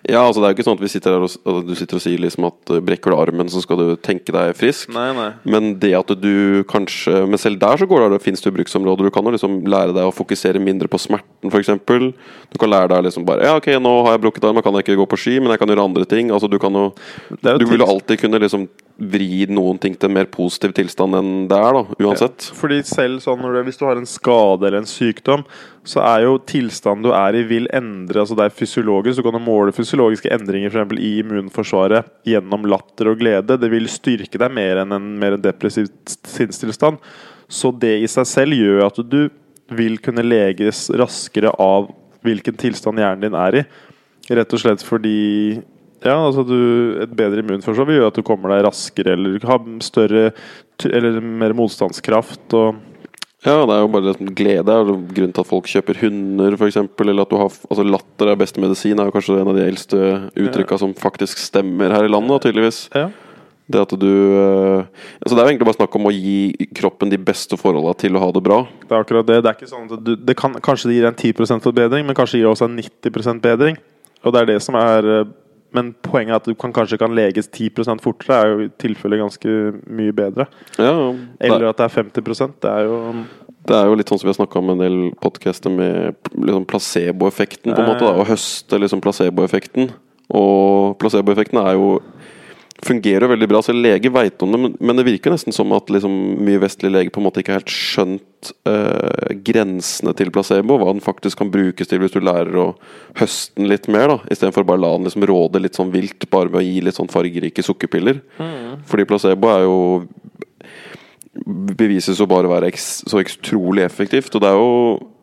[0.06, 2.22] Ja, altså Det er jo ikke sånn at vi sitter og, du sitter og sier
[2.22, 4.92] liksom at uh, brekker du armen, så skal du tenke deg frisk.
[4.94, 5.30] Nei, nei.
[5.50, 9.08] Men det at du kanskje Men selv der så går det, finnes det bruksområder.
[9.08, 11.74] Du kan jo liksom lære deg å fokusere mindre på smerten, f.eks.
[11.82, 14.86] Du kan lære deg liksom bare Ja, ok, nå har jeg brukket armen, kan jeg
[14.86, 16.34] ikke gå på ski, men jeg kan gjøre andre ting.
[16.36, 16.92] Altså Du kan jo
[17.34, 21.18] jo Du vil jo alltid kunne liksom vri noen ting til en mer positiv tilstand
[21.18, 21.98] enn det er, da.
[22.08, 22.48] Uansett.
[22.56, 25.44] Fordi selv sånn du, Hvis du har en skade eller en sykdom,
[25.84, 29.20] så er jo tilstanden du er i, vil endre altså Det er fysiologisk.
[29.20, 33.60] Du kan måle fysiologiske endringer for i immunforsvaret gjennom latter og glede.
[33.60, 37.02] Det vil styrke deg mer enn en mer depressiv sinnstilstand.
[37.52, 39.26] Så det i seg selv gjør at du
[39.76, 41.92] vil kunne leges raskere av
[42.26, 43.66] hvilken tilstand hjernen din er i.
[44.34, 45.62] Rett og slett fordi
[46.06, 46.58] ja, altså du,
[47.04, 50.28] Et bedre immunforsvar vil gjøre at du kommer deg raskere eller har større
[50.86, 52.46] eller mer motstandskraft.
[52.54, 52.76] og
[53.46, 56.58] Ja, det er jo bare liksom glede er det grunnen til at folk kjøper hunder,
[56.58, 56.80] f.eks.
[56.84, 59.66] Eller at du har Altså latter er beste medisin, er jo kanskje en av de
[59.66, 60.02] eldste
[60.34, 62.88] uttrykka som faktisk stemmer her i landet, tydeligvis.
[62.94, 63.10] Ja.
[63.66, 64.86] Det at du eh,
[65.24, 68.18] Altså Det er jo egentlig bare snakk om å gi kroppen de beste forholda til
[68.18, 68.60] å ha det bra.
[68.84, 69.40] Det er akkurat det.
[69.42, 72.18] Det er ikke sånn at du, det kan, Kanskje det gir en 10% forbedring, men
[72.18, 73.82] kanskje det gir også en 90% bedring.
[74.26, 75.34] Og det er det som er eh,
[75.76, 79.20] Men poenget er at du kan, kanskje kan leges 10 fortere, er jo i tilfelle
[79.20, 79.56] ganske
[79.92, 80.48] mye bedre.
[80.80, 80.94] Ja,
[81.40, 83.02] Eller at det er 50% Det er jo
[83.66, 86.68] det er jo litt sånn som vi har snakka om en del podcaster med liksom
[86.70, 88.06] placeboeffekten, på en måte.
[88.06, 89.90] da Å høste liksom placeboeffekten.
[90.38, 91.88] Og placeboeffekten er jo
[92.86, 93.62] fungerer jo veldig bra.
[93.66, 96.14] Så lege veit om det, men, men det virker nesten som at liksom
[96.46, 100.80] mye vestlige leger på en måte ikke har helt skjønt eh, grensene til placebo.
[100.82, 102.68] Hva den faktisk kan brukes til hvis du lærer å
[103.20, 104.14] høste den litt mer.
[104.14, 107.00] da Istedenfor bare la den liksom råde litt sånn vilt bare ved å gi litt
[107.00, 108.22] sånn fargerike sukkerpiller.
[108.90, 109.80] Fordi placebo er jo
[111.44, 114.34] bevises jo bare å være eks, så utrolig effektivt.
[114.36, 114.70] Og det er jo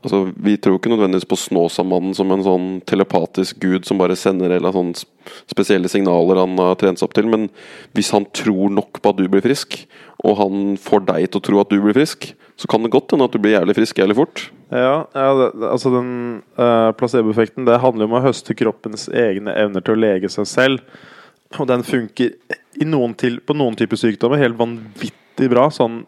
[0.04, 4.52] altså, Vi tror ikke nødvendigvis på Snåsamannen som en sånn telepatisk gud som bare sender
[4.52, 5.06] eller sånne
[5.50, 7.30] spesielle signaler han har trent seg opp til.
[7.32, 7.48] Men
[7.96, 9.78] hvis han tror nok på at du blir frisk,
[10.22, 13.14] og han får deg til å tro at du blir frisk, så kan det godt
[13.14, 14.44] hende at du blir jævlig frisk jævlig fort.
[14.70, 16.12] Ja, ja det, altså den
[16.60, 20.46] uh, placeboeffekten Det handler jo om å høste kroppens egne evner til å lege seg
[20.50, 21.00] selv.
[21.58, 22.36] Og den funker
[22.88, 25.68] noen til, på noen typer sykdommer helt vanvittig bra.
[25.72, 26.02] Sånn,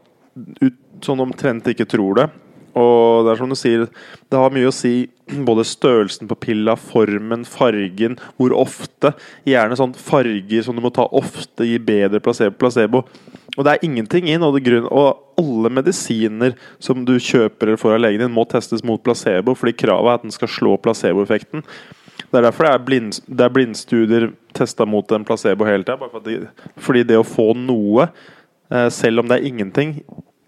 [0.60, 2.28] ut, sånn omtrent ikke tror det.
[2.74, 3.84] Og det er som du sier,
[4.30, 5.06] det har mye å si
[5.46, 9.12] både størrelsen på pilla, formen, fargen, hvor ofte.
[9.46, 12.56] Gjerne sånn farger som du må ta ofte, gir bedre placebo.
[12.58, 13.04] placebo.
[13.54, 17.94] Og det er ingenting i nåde grunn Og alle medisiner som du kjøper eller får
[17.94, 21.62] av legen din, må testes mot placebo, fordi kravet er at den skal slå placeboeffekten.
[22.30, 26.10] Det er derfor det er, blind, det er blindstudier testa mot en placebo hele tida.
[26.10, 26.40] Fordi,
[26.82, 28.08] fordi det å få noe,
[28.90, 29.98] selv om det er ingenting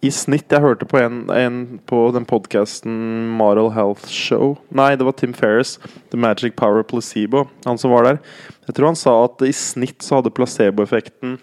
[0.04, 2.94] i snitt Jeg hørte på en, en på den podkasten
[3.38, 5.76] Moral Health Show Nei, det var Tim Ferris.
[6.12, 7.46] The Magic Power Placebo.
[7.64, 8.22] Han som var der.
[8.68, 11.38] Jeg tror han sa at i snitt så hadde placeboeffekten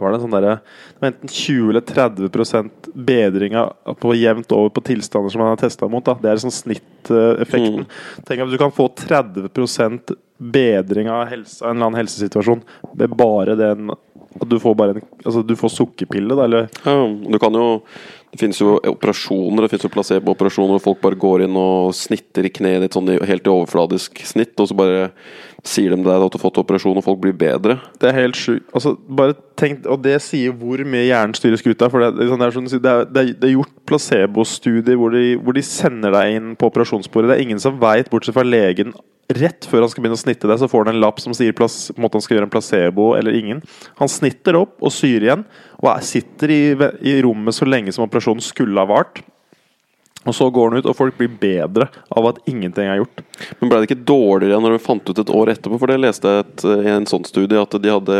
[0.00, 2.70] var det sånn der, det var enten 20 eller 30
[3.06, 3.56] bedring
[4.00, 6.04] på jevnt over på tilstander som man har testa mot.
[6.06, 6.14] Da.
[6.22, 7.84] Det er sånn snitteffekten.
[8.24, 9.50] Tenk at du kan få 30
[10.40, 12.62] bedring av, helse, av en eller annen helsesituasjon
[12.96, 13.92] med bare den
[14.46, 16.94] du får bare en Altså du får sukkerpille, da, eller Ja,
[17.32, 17.82] du kan jo
[18.30, 22.46] Det finnes jo operasjoner, det finnes jo placebo-operasjoner hvor folk bare går inn og snitter
[22.46, 25.08] i kneet ditt sånn helt i overfladisk snitt, og så bare
[25.66, 27.80] sier de deg at du har fått operasjon, og folk blir bedre.
[27.98, 28.68] Det er helt sjukt.
[28.70, 31.90] Altså, bare tenk, og det sier hvor mye hjernen styrer skuta.
[31.90, 35.10] For det, sånn- det, er som det, er, det, er, det er gjort placebostudier hvor,
[35.18, 37.32] de- hvor de sender deg inn på operasjonsbordet.
[37.32, 38.94] Det er ingen som veit, bortsett fra legen,
[39.38, 41.54] rett før han skal begynne å snitte deg, så får han en lapp som sier
[41.56, 43.60] plass, måtte han skal gjøre en placebo eller ingen.
[44.00, 45.44] Han snitter opp og syr igjen,
[45.80, 46.62] og er, sitter i,
[47.12, 49.22] i rommet så lenge som operasjonen skulle ha vart.
[50.28, 53.22] Og så går han ut, og folk blir bedre av at ingenting er gjort.
[53.60, 55.78] Men ble det ikke dårligere når de fant ut et år etterpå?
[55.80, 58.18] For det leste jeg i en sånn studie, at de hadde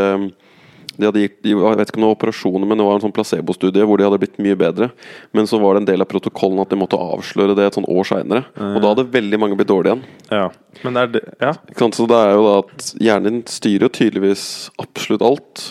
[1.00, 3.04] de hadde gitt, de, jeg vet ikke om det var operasjoner, men det var en
[3.04, 4.90] sånn placebo-studie hvor de hadde blitt mye bedre.
[5.36, 7.88] Men så var det en del av protokollen at de måtte avsløre det et sånn
[7.90, 8.44] år seinere.
[8.56, 10.04] Og da hadde veldig mange blitt dårlige igjen.
[10.30, 10.46] Ja.
[10.84, 11.54] Men er det Ja.
[11.80, 14.44] Så det er jo da at hjernen din styrer jo tydeligvis
[14.80, 15.64] absolutt alt.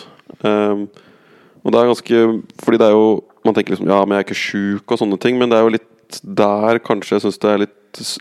[0.44, 0.88] Um,
[1.64, 2.20] og det er ganske
[2.64, 5.18] Fordi det er jo Man tenker liksom ja, men jeg er ikke sjuk og sånne
[5.20, 7.76] ting, men det er jo litt der kanskje jeg syns det er litt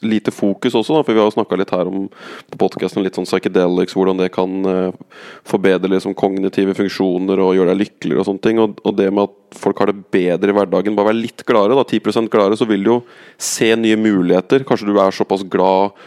[0.05, 1.03] lite fokus også, da.
[1.05, 2.07] For vi har jo snakka litt her om
[2.49, 7.73] på podkasten litt sånn psychedelics, hvordan det kan eh, forbedre liksom kognitive funksjoner og gjøre
[7.73, 8.61] deg lykkeligere og sånne ting.
[8.63, 11.79] Og, og det med at folk har det bedre i hverdagen, bare være litt gladere,
[11.79, 13.01] da, 10% gladere, så vil du jo
[13.37, 14.65] se nye muligheter.
[14.67, 15.97] Kanskje du er såpass glad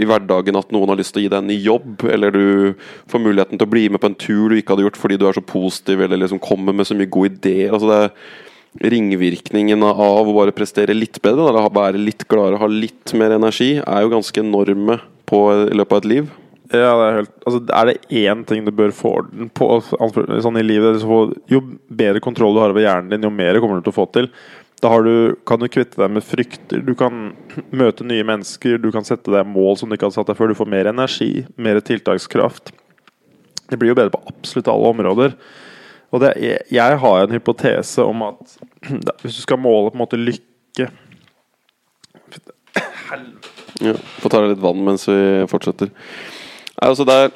[0.00, 2.44] i hverdagen at noen har lyst til å gi deg en ny jobb, eller du
[3.10, 5.26] får muligheten til å bli med på en tur du ikke hadde gjort fordi du
[5.28, 7.72] er så positiv, eller liksom kommer med så mye gode ideer.
[7.72, 8.14] Altså det er
[8.78, 13.72] Ringvirkningen av å bare prestere litt bedre, eller være litt gladere, ha litt mer energi,
[13.82, 16.30] er jo ganske enorme på, i løpet av et liv.
[16.70, 20.58] Ja, det er helt Altså, er det én ting du bør få orden på sånn
[20.60, 21.02] i livet
[21.50, 24.06] Jo bedre kontroll du har over hjernen din, jo mer kommer du til å få
[24.14, 24.28] til.
[24.80, 27.32] Da du, kan du kvitte deg med frykter, du kan
[27.80, 30.54] møte nye mennesker, du kan sette deg mål som du ikke hadde satt deg før.
[30.54, 32.70] Du får mer energi, mer tiltakskraft.
[33.70, 35.34] Det blir jo bedre på absolutt alle områder.
[36.10, 36.32] Og det,
[36.70, 38.56] jeg, har en hypotese om at
[39.22, 40.90] hvis du skal måle på en måte lykke
[43.80, 45.88] Ja, Få ta deg litt vann mens vi fortsetter.
[46.84, 47.30] Altså det er,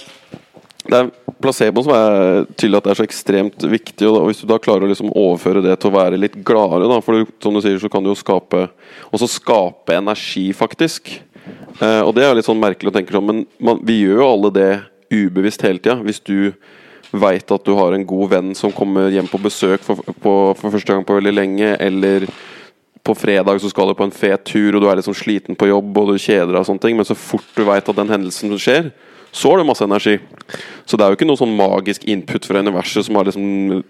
[0.90, 1.08] det er
[1.40, 4.06] placeboen som er tydelig at det er så ekstremt viktig.
[4.10, 7.00] Og, Hvis du da klarer å liksom overføre det til å være litt gladere, da,
[7.04, 8.66] for som du sier, så kan du jo skape
[9.14, 11.16] også skape energi, faktisk.
[11.80, 14.30] Eh, og det er litt sånn merkelig å tenke sånn, men man, vi gjør jo
[14.30, 14.70] alle det
[15.14, 15.98] ubevisst hele tida.
[16.04, 16.52] Hvis du
[17.20, 20.74] veit at du har en god venn som kommer hjem på besøk for, på, for
[20.74, 22.28] første gang på veldig lenge, eller
[23.04, 25.68] på fredag så skal du på en fet tur, og du er sånn sliten på
[25.68, 28.12] jobb og du kjeder deg, og sånne ting, men så fort du veit at den
[28.12, 28.88] hendelsen skjer,
[29.34, 30.16] så har du masse energi.
[30.86, 33.82] Så det er jo ikke noe sånn magisk input fra universet som har liksom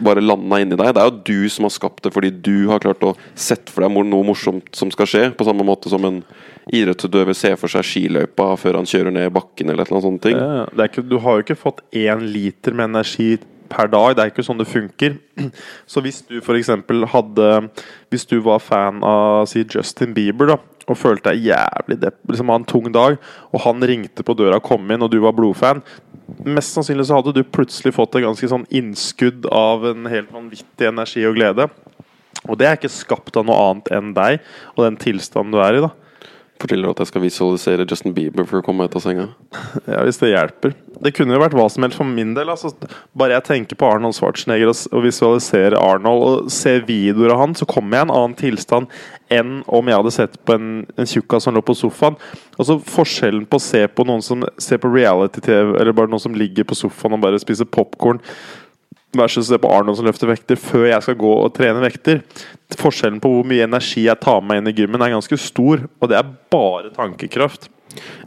[0.00, 0.94] bare landa inni deg.
[0.94, 3.84] Det er jo du som har skapt det fordi du har klart å sette for
[3.84, 5.24] deg noe morsomt som skal skje.
[5.36, 6.22] På samme måte som en
[6.72, 10.22] idrettsutøver ser for seg skiløypa før han kjører ned bakken eller et eller annet sånt.
[10.22, 10.38] ting.
[10.72, 13.32] Det er ikke, du har jo ikke fått én liter med energi
[13.72, 14.14] per dag.
[14.16, 15.16] Det er ikke sånn det funker.
[15.90, 16.70] Så hvis du f.eks.
[17.14, 17.48] hadde
[18.12, 22.50] Hvis du var fan av si Justin Bieber da og følte deg jævlig depp, liksom
[22.50, 23.14] ha en tung dag,
[23.54, 25.78] og han ringte på døra og kom inn, og du var blodfan
[26.42, 30.88] Mest sannsynlig så hadde du plutselig fått et ganske sånn innskudd av en helt vanvittig
[30.88, 31.66] energi og glede.
[32.48, 34.38] Og det er ikke skapt av noe annet enn deg
[34.74, 35.82] og den tilstanden du er i.
[35.84, 35.92] da
[36.62, 39.28] Forteller at jeg skal visualisere Justin Bieber for å komme ut av senga.
[39.88, 40.76] Ja, Hvis det hjelper.
[41.02, 42.52] Det kunne jo vært hva som helst for min del.
[42.52, 42.70] Altså,
[43.18, 47.66] bare jeg tenker på Arnold Schwarzenegger og visualiserer Arnold og ser videoer av han, så
[47.66, 48.94] kommer jeg i en annen tilstand
[49.32, 52.18] enn om jeg hadde sett på en, en tjukkas som lå på sofaen.
[52.54, 56.36] Altså Forskjellen på å se på noen som ser på reality-TV, eller bare noen som
[56.36, 58.20] ligger på sofaen og bare spiser popkorn,
[59.16, 62.22] versus det på Arnold som løfter vekter før jeg skal gå og trene vekter.
[62.80, 65.84] Forskjellen på hvor mye energi jeg tar med meg inn i gymmen, er ganske stor.
[66.00, 67.68] Og det er bare tankekraft.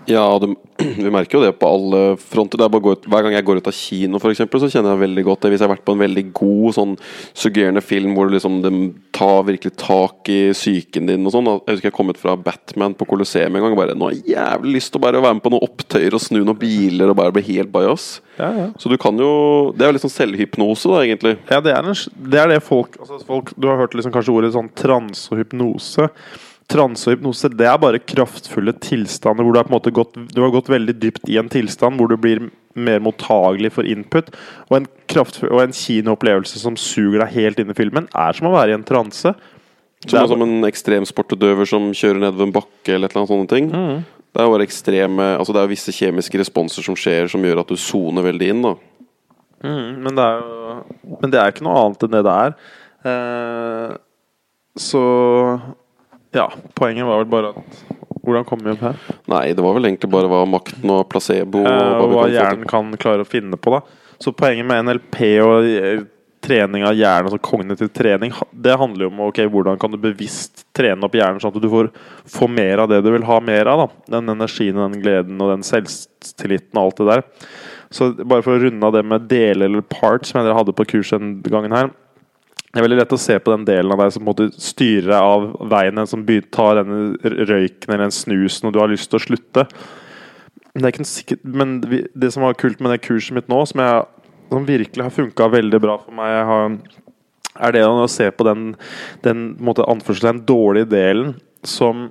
[0.05, 0.51] Ja, du,
[1.05, 2.61] vi merker jo det på alle fronter.
[2.61, 5.45] Er ut, hver gang jeg går ut av kino, eksempel, så kjenner jeg veldig godt
[5.45, 5.53] det.
[5.53, 6.93] Hvis jeg har vært på en veldig god, sånn
[7.33, 8.73] suggerende film hvor liksom, de
[9.15, 11.49] tar virkelig tak i psyken din og sånn.
[11.65, 13.77] Jeg husker jeg kom ut fra Batman på Colosseum en gang.
[13.79, 16.23] Bare, nå har jeg jævlig lyst til å bare være med på noen opptøyer og
[16.23, 18.09] snu noen biler og bare bli helt bajas.
[18.37, 18.67] Ja, ja.
[18.81, 21.37] Så du kan jo Det er jo litt sånn selvhypnose, da, egentlig.
[21.49, 21.95] Ja, det er, en,
[22.31, 25.39] det er det folk, altså folk Du har hørt liksom kanskje ordet sånn transe og
[25.39, 26.09] hypnose.
[26.71, 30.15] Transe og hypnose det er bare kraftfulle tilstander hvor du har på en måte gått,
[30.17, 34.31] du har gått veldig dypt i en tilstand hvor du blir mer mottagelig for input.
[34.69, 38.49] Og en, kraftfull, og en kinoopplevelse som suger deg helt inn i filmen, er som
[38.49, 39.31] å være i en transe.
[40.05, 43.51] Som, er, som en ekstremsportutøver som kjører nedover en bakke eller et eller annet sånne
[43.53, 43.69] ting.
[43.71, 44.25] Mm.
[44.35, 47.71] Det er bare ekstreme Altså det er visse kjemiske responser som skjer som gjør at
[47.71, 48.65] du soner veldig inn.
[49.63, 50.75] Mm, men, det er jo,
[51.21, 52.57] men det er ikke noe annet enn det det er.
[53.11, 53.95] Eh,
[54.75, 55.05] så
[56.35, 57.83] Ja, poenget var vel bare at
[58.25, 58.97] Hvordan kom vi opp her?
[59.29, 62.33] Nei, det var vel egentlig bare hva makten og placebo og Eh, hva hva kan
[62.33, 63.75] hjernen kan klare å finne på.
[63.75, 63.83] da
[64.17, 65.99] Så poenget med NLP og eh,
[66.45, 70.65] trening av hjernen, altså kognitiv trening, det handler jo om ok, hvordan kan du bevisst
[70.77, 71.89] trene opp hjernen sånn at du får,
[72.29, 73.85] får mer av det du vil ha mer av.
[73.85, 77.25] da Den energien, den gleden og den selvtilliten og alt det der.
[77.93, 80.87] Så bare for å runde av det med del eller part, som jeg hadde på
[80.95, 81.93] kurset den gangen her.
[82.75, 85.25] Det er veldig lett å se på den delen av deg som måte styrer deg
[85.29, 89.15] av veien, den som tar denne røyken eller den snusen, og du har lyst til
[89.15, 89.63] å slutte.
[90.75, 93.79] Det er ikke sikkert, men det som var kult med det kurset mitt nå, som,
[93.79, 96.75] jeg, som virkelig har funka veldig bra for meg, har,
[97.63, 98.67] er det å se på den,
[99.23, 101.33] den måte, anførselstegn dårlige delen
[101.63, 102.09] som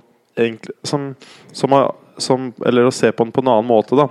[0.82, 1.14] som,
[1.52, 4.08] som, Eller å se på den på en annen måte, da.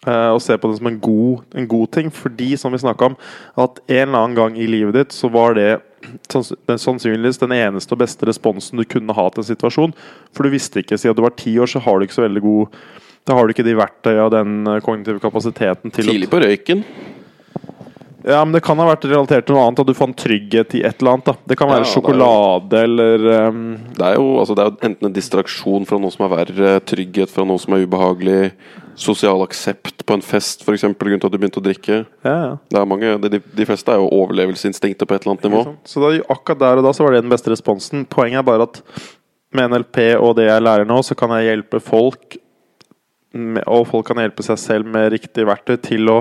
[0.00, 2.10] Uh, og se på det som en god, en god ting.
[2.10, 3.16] Fordi, som vi snakka om,
[3.60, 5.89] at en eller annen gang i livet ditt så var det den-
[6.30, 9.94] sannsynligvis den eneste og beste responsen du kunne ha til en situasjon.
[10.36, 12.44] For du visste ikke, siden du var ti år, så har du ikke så veldig
[12.46, 12.82] god
[13.28, 16.80] Da har du ikke de verktøyene og den eh, kognitive kapasiteten til Tidlig på røyken.
[18.24, 20.82] Ja, men det kan ha vært relatert til noe annet, at du fant trygghet i
[20.84, 21.24] et eller annet.
[21.30, 23.62] da Det kan være Ja, det er jo- sjokolade eller um...
[23.96, 26.74] Det er, jo, altså det er jo enten en distraksjon fra noe som er verre,
[26.84, 28.52] trygghet fra noe som er ubehagelig,
[29.00, 30.82] sosial aksept på en fest, f.eks.
[31.00, 32.02] grunnen til at du begynte å drikke.
[32.26, 32.50] Ja, ja.
[32.68, 35.62] Det er mange, de, de- fleste er jo overlevelseinstinkter på et eller annet nivå.
[35.88, 38.04] Så da, akkurat der og da så var det den beste responsen.
[38.10, 38.82] Poenget er bare at
[39.56, 42.36] med NLP og det jeg lærer nå, så kan jeg hjelpe folk
[43.32, 46.20] med, Og folk kan hjelpe seg selv med riktig verktøy til å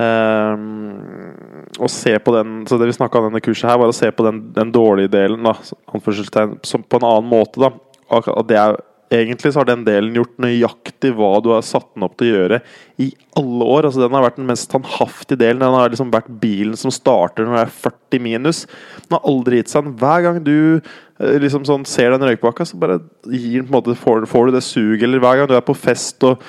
[0.00, 3.96] ehm, Å se på den Så det vi snakka om denne kurset her, var å
[3.96, 7.72] se på den, den dårlige delen, da, som på en annen måte, da.
[8.10, 8.78] og det er
[9.10, 12.34] Egentlig så har den delen gjort nøyaktig hva du har satt den opp til å
[12.36, 12.60] gjøre
[13.02, 13.08] i
[13.40, 13.88] alle år.
[13.88, 15.64] Altså Den har vært den mest standhaftige delen.
[15.64, 18.60] Den har liksom vært bilen som starter når det er 40 minus.
[19.08, 19.90] Den har aldri gitt seg.
[19.98, 23.78] Hver gang du eh, liksom sånn ser den røykbakka, så bare gir den på en
[23.80, 25.08] måte, får, får du det suget.
[25.08, 26.46] Eller hver gang du er på fest og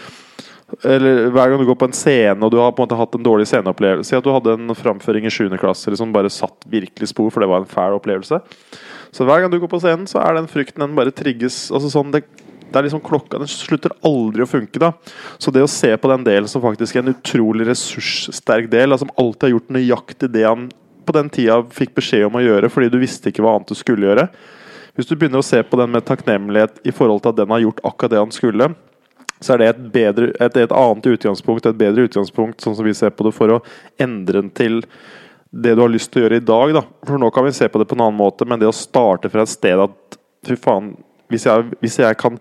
[0.84, 3.18] eller hver gang du går på en scene og du har på en måte hatt
[3.18, 5.50] en dårlig sceneopplevelse Si at du hadde en framføring i 7.
[5.62, 8.40] klasse liksom bare satt virkelig spor, for det var en fæl opplevelse.
[9.12, 11.66] Så hver gang du går på scenen, så er den frykten den bare trigges.
[11.76, 12.24] Altså sånn, det,
[12.72, 14.80] det er liksom klokka Den slutter aldri å funke.
[14.80, 14.94] da
[15.38, 19.08] Så det å se på den delen som faktisk er en utrolig ressurssterk del, altså,
[19.08, 20.70] som alltid har gjort nøyaktig det han
[21.06, 23.78] på den tida fikk beskjed om å gjøre fordi du visste ikke hva annet du
[23.78, 24.28] skulle gjøre
[24.94, 27.64] Hvis du begynner å se på den med takknemlighet i forhold til at den har
[27.64, 28.68] gjort akkurat det han skulle,
[29.42, 32.94] så er det et, bedre, et, et annet utgangspunkt, et bedre utgangspunkt, sånn som vi
[32.98, 33.62] ser på det, for å
[34.02, 34.82] endre den til
[35.52, 36.74] det du har lyst til å gjøre i dag.
[36.78, 36.84] Da.
[37.08, 39.32] For nå kan vi se på det på en annen måte, men det å starte
[39.34, 40.94] fra et sted at fy faen,
[41.32, 42.38] hvis jeg, hvis jeg kan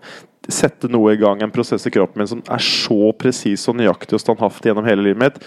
[0.51, 4.17] sette noe i gang, en prosess i kroppen min som er så presis og nøyaktig
[4.17, 5.41] og standhaftig gjennom hele livet mitt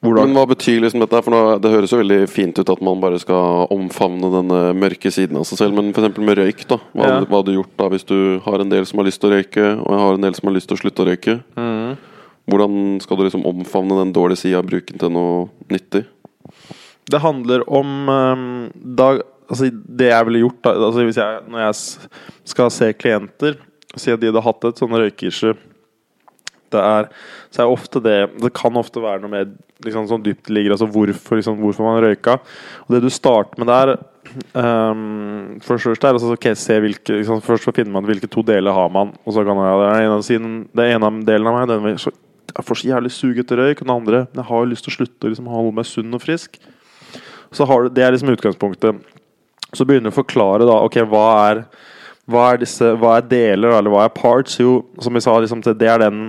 [0.00, 1.22] hvordan, Men hva betyr liksom dette?
[1.24, 5.12] For nå, Det høres jo veldig fint ut at man bare skal omfavne den mørke
[5.12, 6.16] siden av seg selv, men f.eks.
[6.18, 6.78] med røyk, da.
[6.94, 7.18] Hva, Ja.
[7.24, 9.34] hva hadde du gjort da hvis du har en del som har lyst til å
[9.36, 11.36] røyke, og jeg har en del som har lyst til å slutte å røyke?
[11.56, 11.98] Mm.
[12.50, 16.06] Hvordan skal du liksom omfavne den dårlige sida av bruken til noe nyttig?
[17.10, 19.18] Det handler om ehm, da,
[19.50, 21.74] altså Det jeg ville gjort da, altså hvis jeg, når jeg
[22.52, 23.58] skal se klienter
[23.96, 25.56] Si at de hadde hatt et sånn røykeissue
[26.74, 27.10] det er,
[27.50, 29.50] så er ofte det Det kan ofte være noe mer
[29.84, 32.38] liksom, sånn dypt ligger, altså hvorfor, liksom, hvorfor man røyka.
[32.86, 33.94] Og det du starter med der
[34.54, 38.44] um, For først er altså, okay, se hvilke liksom, Først så finner man hvilke to
[38.46, 41.50] deler har man, og så kan man det en av siden, det en av delen
[41.50, 42.12] av meg den vil, så,
[42.50, 44.98] Jeg får så jævlig sug etter røyk, og den andre Jeg har lyst til å
[45.00, 46.60] slutte å liksom, holde meg sunn og frisk.
[47.54, 49.00] Så har Det er liksom utgangspunktet.
[49.74, 51.64] Så begynner du å forklare da, ok, hva er
[52.30, 54.58] hva er, disse, hva er deler, eller hva er parts?
[54.60, 56.28] Jo, som vi sa, liksom, det er den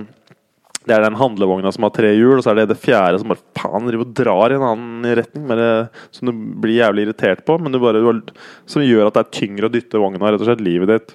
[0.82, 3.30] det er den handlevogna som har tre hjul, og så er det det fjerde som
[3.30, 5.44] bare faen driver og drar i en annen retning.
[5.46, 5.68] Det,
[6.10, 6.32] som du
[6.64, 8.02] blir jævlig irritert på, men bare,
[8.66, 10.32] som gjør at det er tyngre å dytte vogna.
[10.32, 11.14] Rett og slett livet ditt.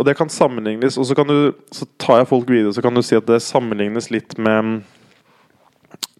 [0.00, 2.96] Og det kan sammenlignes Og så, kan du, så tar jeg folk videre, så kan
[2.96, 4.80] du si at det sammenlignes litt med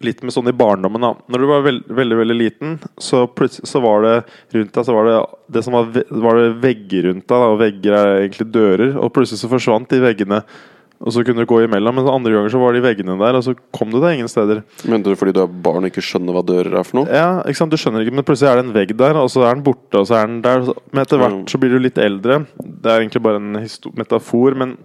[0.01, 1.01] Litt med sånn i barndommen.
[1.01, 4.13] da Når du var veld, veldig veldig liten, så så var det
[4.55, 5.17] rundt deg Så var det
[5.53, 8.95] det som var, var det vegger rundt deg, da, og vegger er egentlig dører.
[8.97, 10.41] Og plutselig så forsvant de veggene
[11.01, 13.41] Og så kunne du gå imellom, men andre ganger så var de veggene der, og
[13.45, 14.59] så kom du deg ingen steder.
[14.85, 17.09] Mente du fordi du er barn og ikke skjønner hva dører er for noe?
[17.09, 19.41] Ja, ikke sant, Du skjønner ikke, men plutselig er det en vegg der, og så
[19.47, 20.67] er den borte, og så er den der.
[20.91, 21.47] Men etter hvert Mm.
[21.49, 22.45] så blir du litt eldre.
[22.61, 24.77] Det er egentlig bare en metafor, men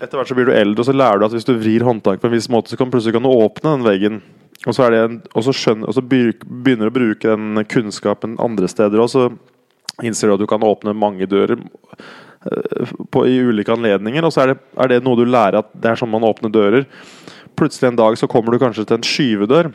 [0.00, 2.20] etter hvert så blir du eldre, og så lærer du at hvis du vrir håndtaket
[2.22, 4.22] på en viss måte, så kan plutselig kan du åpne den veggen.
[4.66, 8.38] Og så, det en, og så, skjønner, og så begynner du å bruke den kunnskapen
[8.40, 9.26] andre steder og så
[10.02, 11.58] innser du at du kan åpne mange dører
[13.10, 14.26] på, i ulike anledninger.
[14.26, 16.52] Og så er det, er det noe du lærer at det er sånn man åpner
[16.52, 16.86] dører.
[17.58, 19.70] Plutselig en dag så kommer du kanskje til en skyvedør.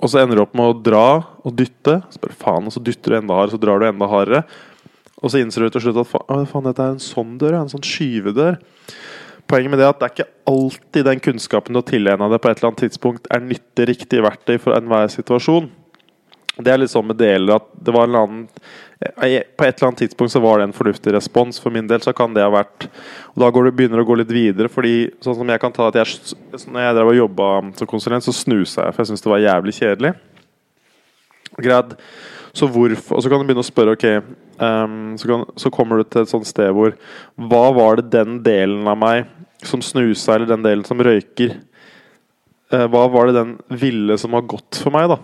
[0.00, 1.06] Og så ender du opp med å dra
[1.44, 2.00] og dytte.
[2.12, 4.44] Så bare faen, og så dytter du enda hardere, så drar du enda hardere.
[5.20, 6.12] Og så innser du til slutt at
[6.48, 8.56] faen, dette er en sånn dør, en sånn skyvedør.
[9.50, 12.40] Poenget med det er at det er ikke alltid den kunnskapen du har tilegna deg
[12.40, 15.66] på et eller annet tidspunkt, er nyttig riktig verktøy for enhver situasjon.
[16.58, 18.40] Det er litt sånn med deler at det var en eller annen
[19.22, 21.60] eh, På et eller annet tidspunkt så var det en fornuftig respons.
[21.62, 22.88] For min del så kan det ha vært
[23.32, 25.88] Og da du, begynner du å gå litt videre, fordi sånn som jeg kan ta
[25.88, 29.24] at jeg Når jeg drev og jobba som konsulent, så snusa jeg, for jeg syntes
[29.24, 30.12] det var jævlig kjedelig.
[31.60, 31.96] Greit.
[32.56, 34.06] Så hvorfor Og så kan du begynne å spørre, ok
[34.60, 36.96] um, så, kan, så kommer du til et sånt sted hvor
[37.38, 39.28] Hva var det den delen av meg
[39.66, 41.58] som snusa, eller den delen som røyker
[42.74, 45.20] uh, Hva var det den ville som var godt for meg, da?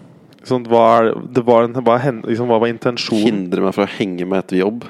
[0.46, 3.24] Sånn, hva, er, det var en, hva, hen- liksom, hva var intensjonen?
[3.26, 4.84] Hindre meg fra å henge med etter jobb?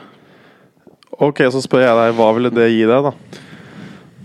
[1.16, 3.42] Ok, så spør jeg deg, hva ville det gi deg, da?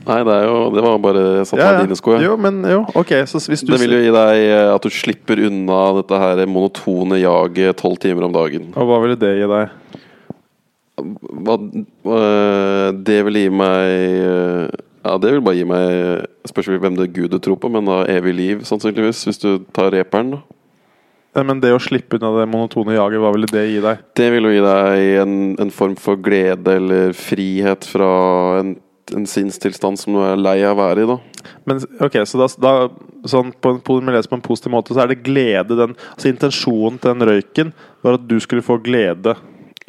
[0.02, 2.16] Nei, det jo Det var bare Jeg satte meg i dine sko.
[2.24, 4.90] Jo, men jo, okay, så hvis du Det vil jo gi deg eh, at du
[4.94, 8.72] slipper unna dette her monotone jaget tolv timer om dagen.
[8.74, 9.76] Og hva ville det gi deg?
[11.02, 11.58] Hva,
[12.06, 12.22] hva
[13.08, 13.94] Det vil gi meg
[14.26, 17.70] eh, Ja, det vil bare gi meg Spørs hvem det er Gud du tror på,
[17.72, 19.22] men da evig liv, sannsynligvis.
[19.30, 20.42] Hvis du tar reperen, da.
[21.36, 24.06] Eh, Men det å slippe unna det monotone jaget, hva ville det gi deg?
[24.18, 28.10] Det vil jo gi deg en, en form for glede eller frihet fra
[28.62, 28.74] en,
[29.16, 31.20] en sinnstilstand som du er lei av å være i, da.
[31.70, 32.74] Men ok, så da, da
[33.30, 37.16] sånn på en, på, en positiv måte, så er det glede den, Altså intensjonen til
[37.16, 37.72] den røyken
[38.06, 39.36] var at du skulle få glede.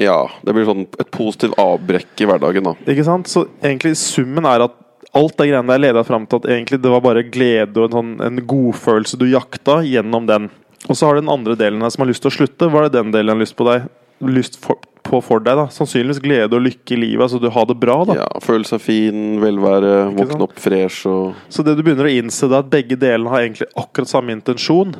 [0.01, 2.77] Ja, det blir sånn et positivt avbrekk i hverdagen, da.
[2.89, 3.29] Ikke sant?
[3.29, 4.79] Så egentlig summen er at
[5.13, 7.97] alt det greiene der leda fram til at egentlig det var bare glede og en,
[7.99, 10.49] sånn, en godfølelse du jakta gjennom den.
[10.91, 12.69] Og så har du den andre delen her som har lyst til å slutte.
[12.71, 13.87] Hva er det den delen har lyst på deg?
[14.23, 15.69] Lyst for, på for deg, da?
[15.75, 17.25] Sannsynligvis glede og lykke i livet.
[17.27, 18.19] Altså du har det bra, da.
[18.23, 22.51] Ja, Føle seg fin, velvære, våkne opp fresh og Så det du begynner å innse,
[22.51, 24.95] da, at begge delene har egentlig akkurat samme intensjon.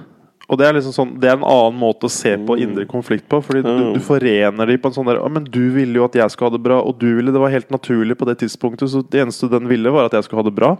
[0.53, 3.29] Og det er liksom sånn Det er en annen måte å se på indre konflikt
[3.31, 3.39] på.
[3.43, 3.95] Fordi du, Mm.
[3.95, 6.57] du forener de på en sånn der men du ville jo at jeg skulle ha
[6.59, 9.49] det bra, og du ville Det var helt naturlig på det tidspunktet, så det eneste
[9.51, 10.77] den ville, var at jeg skulle ha det bra.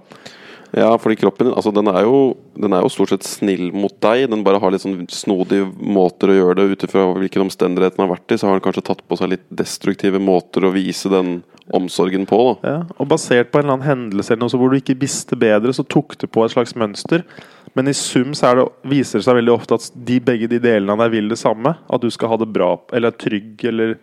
[0.73, 3.93] Ja, fordi kroppen din altså, den, er jo, den er jo stort sett snill mot
[4.01, 4.25] deg.
[4.33, 8.07] Den bare har litt sånn snodige måter å gjøre det ut ifra hvilken omstendighet den
[8.07, 8.39] har vært i.
[8.41, 11.43] Så har den kanskje tatt på seg litt destruktive måter å vise den
[11.77, 12.39] omsorgen på.
[12.63, 15.37] da Ja, og basert på en eller annen hendelse eller noe hvor du ikke visste
[15.39, 17.27] bedre, så tok du på et slags mønster.
[17.75, 20.93] Men i sum så det, viser det seg veldig ofte at de, begge de delene
[20.93, 21.73] av deg vil det samme.
[21.89, 23.95] At du skal ha det bra, eller er trygg, eller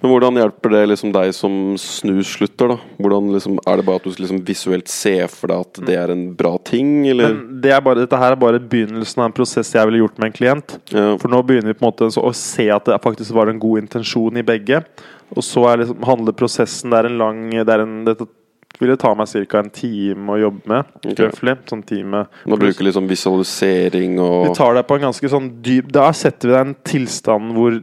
[0.00, 2.78] Men hvordan hjelper det liksom deg som snuslutter, da?
[3.00, 6.12] Hvordan liksom, Er det bare at du liksom visuelt ser for deg at det er
[6.12, 7.32] en bra ting, eller?
[7.34, 10.18] Men det er bare, dette her er bare begynnelsen av en prosess jeg ville gjort
[10.20, 10.78] med en klient.
[10.92, 11.06] ja.
[11.18, 13.62] For nå begynner vi på en måte så å se at det faktisk var en
[13.62, 14.82] god intensjon i begge.
[15.36, 18.24] Og så er liksom, handler prosessen Det er en lang det er en, Dette
[18.78, 19.58] vil det ta meg ca.
[19.58, 20.94] en time å jobbe med.
[21.02, 21.26] Okay.
[21.26, 21.54] Roughly.
[21.68, 26.08] Sånn time Man bruker liksom visualisering Vi tar deg på en ganske sånn dyp Da
[26.16, 27.80] setter vi deg i en tilstand hvor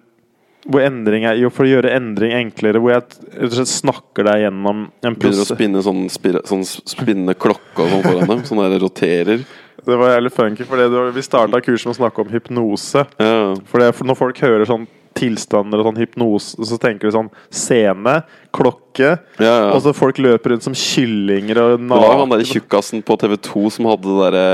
[0.65, 4.45] hvor endring er, For å gjøre endring enklere, hvor jeg rett og slett snakker deg
[4.47, 8.43] gjennom en Begynner å spinne sånn, spire, sånn spinnende klokke og sånn foran dem.
[8.49, 9.45] Sånn der roterer.
[9.85, 13.05] Det var jævlig funky, for vi starta kurset med å snakke om hypnose.
[13.21, 13.53] Ja.
[13.69, 18.17] For Når folk hører sånn tilstander og sånn hypnose, så tenker du sånn scene,
[18.55, 19.69] klokke Ja, ja.
[19.73, 23.17] Og så folk løper rundt som kyllinger og Det var han derre der tjukkasen på
[23.19, 24.45] TV2 som hadde det derre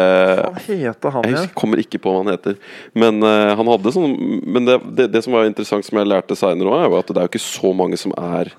[0.41, 2.57] Hva heter han Jeg kommer ikke på hva han heter.
[2.97, 4.15] Men uh, han hadde sånn
[4.47, 7.11] Men det, det, det som var interessant, som jeg lærte seinere òg, er jo at
[7.13, 8.53] det er jo ikke så mange som er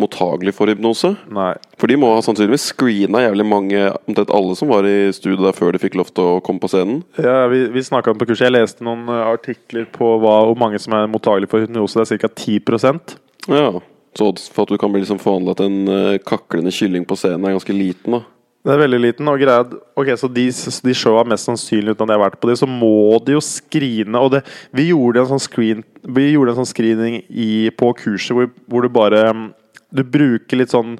[0.00, 1.12] mottagelig for hypnose.
[1.32, 1.52] Nei.
[1.80, 5.56] For de må ha sannsynligvis screena jævlig mange, omtrent alle som var i studio der
[5.56, 7.02] før de fikk lov til å komme på scenen.
[7.20, 8.48] Ja, vi, vi snakket om på kurset.
[8.48, 11.98] Jeg leste noen eh, artikler på hva, hvor mange som er mottagelige for hypnose.
[12.00, 12.32] Det er ca.
[12.32, 13.70] 10 Ja,
[14.18, 17.46] Så for at du kan bli liksom forvandla til en eh, kaklende kylling på scenen,
[17.48, 18.24] er ganske liten, da.
[18.62, 19.28] Det er veldig liten.
[19.28, 19.64] og greia
[19.98, 22.68] Ok, Så de, de showa mest sannsynlig uten at jeg har vært på de, så
[22.68, 24.20] må de jo screene.
[24.20, 28.36] Og det, vi gjorde en sånn screen Vi gjorde en sånn screening i, på kurset
[28.36, 29.48] hvor, hvor du bare mm,
[29.92, 30.96] Du bruker litt sånn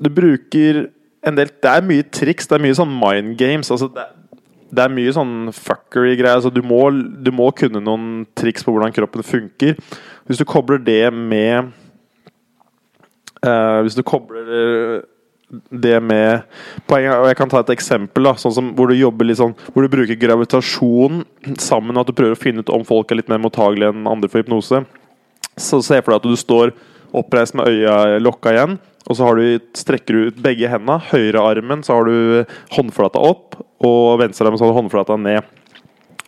[0.00, 0.86] Du bruker
[1.24, 2.48] en del Det er mye triks.
[2.48, 3.70] Det er mye sånn mind games.
[3.72, 4.04] Altså det,
[4.74, 6.40] det er mye sånn fuckery-greier.
[6.40, 9.78] Altså du, du må kunne noen triks på hvordan kroppen funker.
[10.28, 11.72] Hvis du kobler det med
[13.44, 15.02] uh, Hvis du kobler eh,
[15.70, 16.46] det med
[16.88, 18.24] poenget, og Jeg kan ta et eksempel.
[18.24, 21.22] da, sånn som Hvor du jobber litt sånn Hvor du bruker gravitasjon
[21.60, 24.08] sammen, og at du prøver å finne ut om folk er litt mer mottagelige enn
[24.08, 24.82] andre for hypnose.
[25.60, 26.72] Så se for deg at du står
[27.14, 29.44] oppreist med øya lokka igjen, og så du,
[29.76, 30.96] strekker du ut begge hendene.
[31.10, 35.44] Høyre armen så har du håndflata opp, og venstre armen så har du håndflata ned.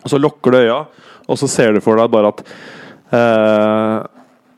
[0.03, 0.83] Og Så lukker du øya,
[1.27, 2.43] og så ser du for deg bare at
[3.17, 4.16] eh,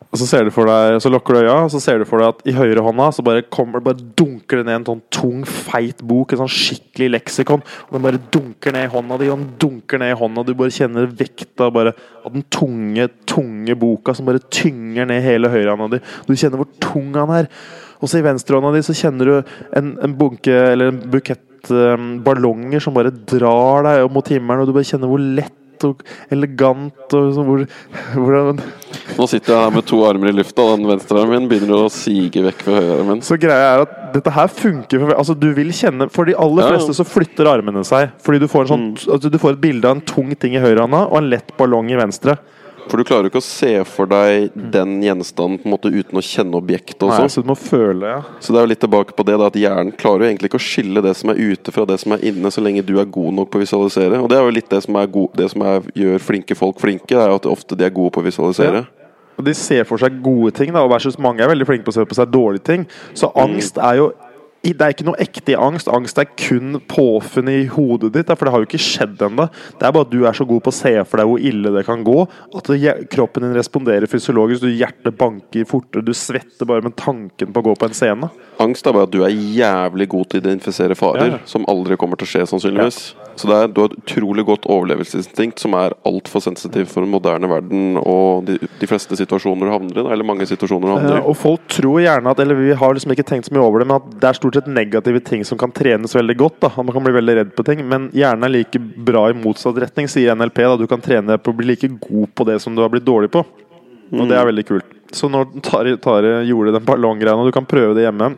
[0.10, 2.18] og så ser du for deg, så lukker du øya, og så ser du for
[2.18, 5.43] deg at i høyre hånda så bare kommer bare dunker det ned en sånn tung,
[5.45, 7.62] feit bok, en sånn skikkelig leksikon.
[7.62, 10.45] Og den bare dunker ned i hånda di, og den dunker ned i hånda.
[10.47, 11.93] Du bare kjenner vekta bare
[12.24, 16.01] av den tunge, tunge boka som bare tynger ned hele høyrehånda di.
[16.26, 17.51] Du kjenner hvor tung han er.
[18.01, 22.16] Og så i venstrehånda di så kjenner du en, en bunke, eller en bukett um,
[22.26, 25.53] ballonger som bare drar deg mot himmelen, og du bare kjenner hvor lett
[25.88, 26.03] og
[26.34, 27.63] elegant og så hvor,
[28.15, 28.59] hvordan
[29.17, 31.84] Nå sitter jeg her med to armer i lufta, og den venstre armen min begynner
[31.86, 33.21] å sige vekk fra høyrearmen.
[33.25, 36.63] Så greia er at dette her funker for, Altså du vil kjenne For de aller
[36.65, 38.13] Ja, fleste så flytter armene seg.
[38.25, 39.13] Fordi du får, sånn, Mm.
[39.13, 41.91] altså, du får et bilde av en tung ting i høyrehånda og en lett ballong
[41.91, 42.38] i venstre.
[42.89, 46.17] For du klarer jo ikke å se for deg den gjenstanden på en måte uten
[46.17, 47.35] å kjenne objektet Nei, også.
[47.37, 48.21] så du må føle, ja.
[48.41, 50.61] Så det er jo litt tilbake på det da, at hjernen klarer jo egentlig ikke
[50.61, 53.05] å skille det som er ute fra det som er inne, så lenge du er
[53.05, 54.19] god nok på å visualisere.
[54.23, 57.13] Og det er jo litt det som, god, det som er, gjør flinke folk flinke,
[57.13, 58.87] det er jo at ofte de er gode på å visualisere.
[59.39, 61.93] Og De ser for seg gode ting, da, og versus mange er veldig flinke på
[61.93, 62.87] å se på seg dårlige ting.
[63.15, 63.37] Så Mm.
[63.45, 64.11] angst er jo
[64.60, 65.88] Det er ikke noe ekte i angst.
[65.91, 68.32] Angst er kun påfunnet i hodet ditt.
[68.34, 69.45] For det har jo ikke skjedd ennå.
[69.80, 71.72] Det er bare at du er så god på å se for deg hvor ille
[71.76, 72.18] det kan gå,
[72.60, 72.72] at
[73.14, 74.66] kroppen din responderer fysiologisk.
[74.66, 78.30] Du Hjertet banker fortere, du svetter bare med tanken på å gå på en scene.
[78.60, 81.41] Angst er bare at du er jævlig god til å identifisere farer, Ja, ja.
[81.49, 82.99] som aldri kommer til å skje, sannsynligvis.
[83.39, 87.11] Så det er, du har et utrolig godt overlevelsesinstinkt som er altfor sensitiv for den
[87.13, 91.13] moderne verden og de, de fleste situasjoner du havner i, eller mange situasjoner du havner
[91.15, 91.29] Eh, i.
[91.31, 93.87] og folk tror gjerne at Eller vi har liksom ikke tenkt så mye over det,
[93.87, 96.59] men at det er stort sett negative ting som kan trenes veldig godt.
[96.65, 99.79] da, Man kan bli veldig redd på ting, men hjernen er like bra i motsatt
[99.79, 100.59] retning, sier NLP.
[100.67, 102.91] da, Du kan trene deg på å bli like god på det som du har
[102.91, 103.45] blitt dårlig på.
[104.11, 104.85] Og det er veldig kult.
[105.13, 108.33] Så når Tari, Tari gjorde den ballonggreia, og du kan prøve det hjemme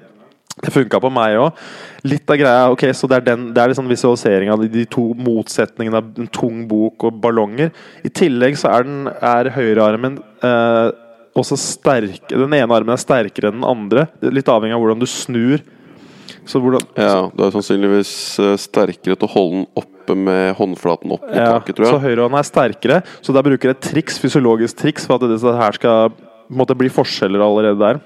[0.62, 1.60] det funka på meg òg.
[2.08, 5.12] Litt av greia ok, så Det er, den, det er liksom visualisering av de, to
[5.18, 7.72] motsetningene av en tung bok og ballonger.
[8.06, 10.88] I tillegg så er, den, er høyrearmen eh,
[11.38, 14.08] også sterk Den ene armen er sterkere enn den andre.
[14.24, 15.64] Litt avhengig av hvordan du snur.
[16.48, 21.14] Så hvordan Ja, du er sannsynligvis eh, sterkere til å holde den oppe med håndflaten
[21.14, 21.94] opp mot ja, taket, tror jeg.
[21.94, 23.02] Så høyrehånda er sterkere.
[23.22, 26.16] Så der bruker jeg et triks, fysiologisk triks for at det her skal
[26.52, 28.02] måtte bli forskjeller allerede der.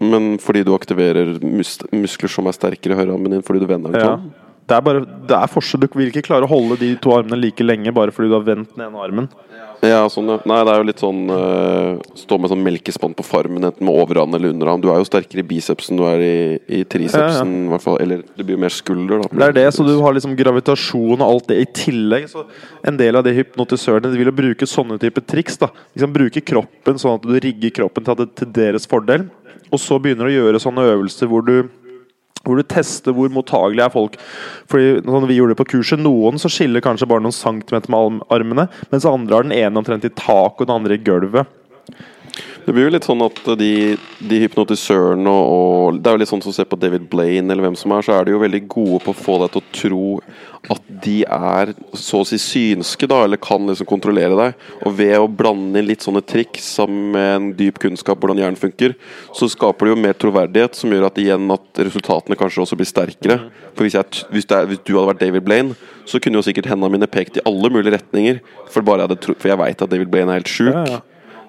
[0.00, 3.92] Men fordi du aktiverer mus muskler som er sterkere i høyrearmen din fordi du vender
[3.92, 4.16] den Ja.
[4.16, 4.30] sånn.
[4.70, 5.80] Det er bare, det er forskjell.
[5.82, 8.46] Du vil ikke klare å holde de to armene like lenge bare fordi du har
[8.46, 9.28] vendt den ene armen.
[9.80, 10.36] Ja, sånn, ja.
[10.44, 13.96] Nei, det er jo litt sånn uh, Stå med sånn melkespann på farmen, enten med
[13.96, 14.82] overarm eller underarm.
[14.82, 16.34] Du er jo sterkere i bicepsen du er i,
[16.68, 17.94] i tricepsen, ja, ja.
[18.04, 19.30] Eller det blir jo mer skulder, da.
[19.32, 22.28] Det er det, så du har liksom gravitasjon og alt det i tillegg.
[22.28, 22.44] Så
[22.86, 25.56] en del av de hypnotisørene de vil jo bruke sånne type triks.
[25.64, 29.30] da liksom Bruke kroppen sånn at du rigger kroppen til, at det, til deres fordel.
[29.70, 31.54] Og så begynner du å gjøre sånne øvelser hvor du
[32.40, 34.14] hvor du tester hvor mottagelige er folk.
[34.70, 38.22] Fordi sånn vi gjorde det på kurset Noen så skiller kanskje bare noen centimeter med
[38.32, 41.50] armene, mens andre har den ene omtrent i taket og den andre i gulvet.
[42.66, 43.96] Det blir jo litt sånn at de,
[44.30, 47.66] de hypnotisørene og, Det er jo litt sånn som å se på David Blaine eller
[47.66, 49.70] hvem som er, så er de jo veldig gode på å få deg til å
[49.80, 50.04] tro
[50.70, 54.64] at de er så å si synske, da, eller kan liksom kontrollere deg.
[54.84, 58.60] Og ved å blande inn litt sånne triks sammen med en dyp kunnskap hvordan hjernen
[58.60, 58.94] funker,
[59.36, 62.90] så skaper det jo mer troverdighet, som gjør at igjen at resultatene kanskje også blir
[62.90, 63.38] sterkere.
[63.72, 66.68] For hvis, jeg, hvis, det hvis du hadde vært David Blaine, så kunne jo sikkert
[66.70, 68.42] hendene mine pekt i alle mulige retninger.
[68.68, 70.74] For, bare jeg, hadde for jeg veit at David Blaine er helt sjuk.
[70.74, 71.00] Ja, ja.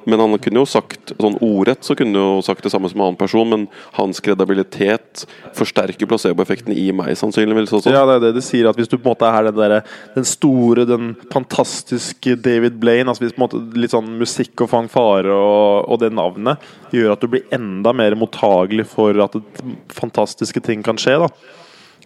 [0.10, 3.08] Men han kunne jo sagt sånn ordrett så kunne jo sagt det samme som en
[3.10, 5.26] annen person, men hans kredibilitet
[5.58, 7.94] forsterker placeboeffekten i meg, sannsynligvis også.
[7.94, 9.78] Ja, det er det de sier, at hvis du på en måte er den, der,
[10.16, 14.72] den store, den fantastiske David Blaine altså hvis på en måte litt sånn musikk og
[14.72, 16.62] fanfare og, og det navnet
[16.96, 19.38] gjør at du blir enda mer mottagelig for at
[19.94, 21.18] fantastiske ting kan skje.
[21.22, 21.32] da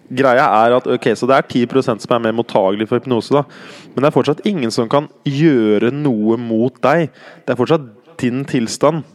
[0.09, 3.45] Greia er at ok, så det er 10% som er mer mottagelig for hypnose, da
[3.95, 7.07] men det er fortsatt ingen som kan gjøre noe mot deg.
[7.47, 7.85] Det er fortsatt
[8.19, 9.05] din tilstand.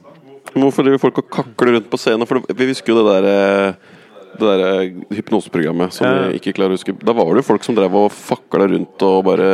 [0.55, 2.27] Hvorfor driver folk og kakler rundt på scenen?
[2.29, 3.99] For vi husker jo det der eh,
[4.41, 6.97] det der eh, hypnoseprogrammet som vi ikke klarer å huske.
[6.97, 9.51] Da var det jo folk som drev og fakla rundt og bare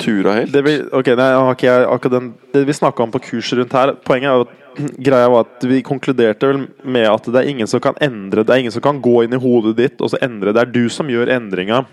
[0.00, 0.54] tura helt.
[0.54, 4.32] Det vi, ok, nei, akkurat den, det vi snakka om på kurset rundt her Poenget
[4.32, 4.61] er at
[4.98, 8.54] greia var at vi konkluderte vel med at det er ingen som kan endre Det
[8.54, 10.54] er ingen som kan gå inn i hodet ditt og så endre.
[10.54, 11.84] Det er du som gjør endringa.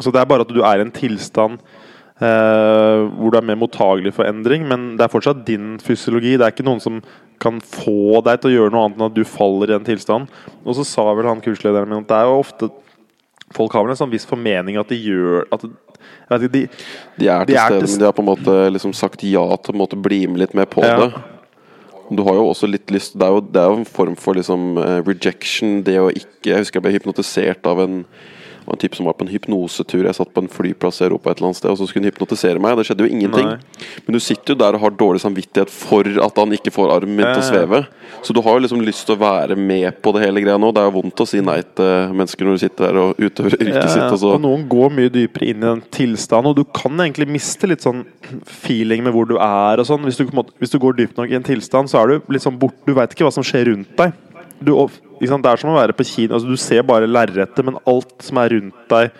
[0.00, 1.58] Så det er bare at du er i en tilstand
[2.20, 6.34] Eh, hvor du er mer mottagelig for endring, men det er fortsatt din fysiologi.
[6.36, 6.98] Det er ikke noen som
[7.40, 10.28] kan få deg til å gjøre noe annet enn at du faller i den tilstanden.
[10.60, 12.72] Og så sa vel han kurslederen min at det er jo ofte
[13.50, 16.60] Folk har vel en sånn viss formening at de gjør at ikke, de,
[17.18, 19.82] De er til De stede, men de har på en måte liksom sagt ja til
[19.82, 21.00] å bli med litt mer på Ja.
[21.00, 21.08] det.
[22.10, 24.38] Du har jo også litt lyst Det er jo, det er jo en form for
[24.38, 28.02] liksom eh, rejection, det å ikke Jeg husker jeg ble hypnotisert av en
[28.66, 30.04] av en type som var på en hypnosetur.
[30.06, 32.10] Jeg satt på en flyplass i Europa et eller annet sted, og så skulle hun
[32.12, 32.76] hypnotisere meg.
[32.78, 33.48] Det skjedde jo ingenting.
[33.54, 33.86] Nei.
[34.06, 37.16] Men du sitter jo der og har dårlig samvittighet for at han ikke får armen
[37.18, 37.82] min til å sveve.
[38.26, 40.72] Så du har jo liksom lyst til å være med på det hele greia nå.
[40.76, 43.56] Det er jo vondt å si nei til mennesker når du sitter der og utøver
[43.58, 44.06] yrket Ja, sitt.
[44.10, 44.32] Og så.
[44.36, 47.84] og noen går mye dypere inn i den tilstanden, og du kan egentlig miste litt
[47.86, 48.04] sånn
[48.46, 50.04] feeling med hvor du er og sånn.
[50.08, 50.26] Hvis du,
[50.60, 52.92] hvis du går dypt nok i en tilstand, så er du litt sånn bort Du
[52.96, 54.12] veit ikke hva som skjer rundt deg.
[54.60, 54.74] Du,
[55.28, 55.42] sant?
[55.44, 56.34] Det er som å være på kino.
[56.34, 59.10] Altså, du ser bare lerretet, men alt som er rundt deg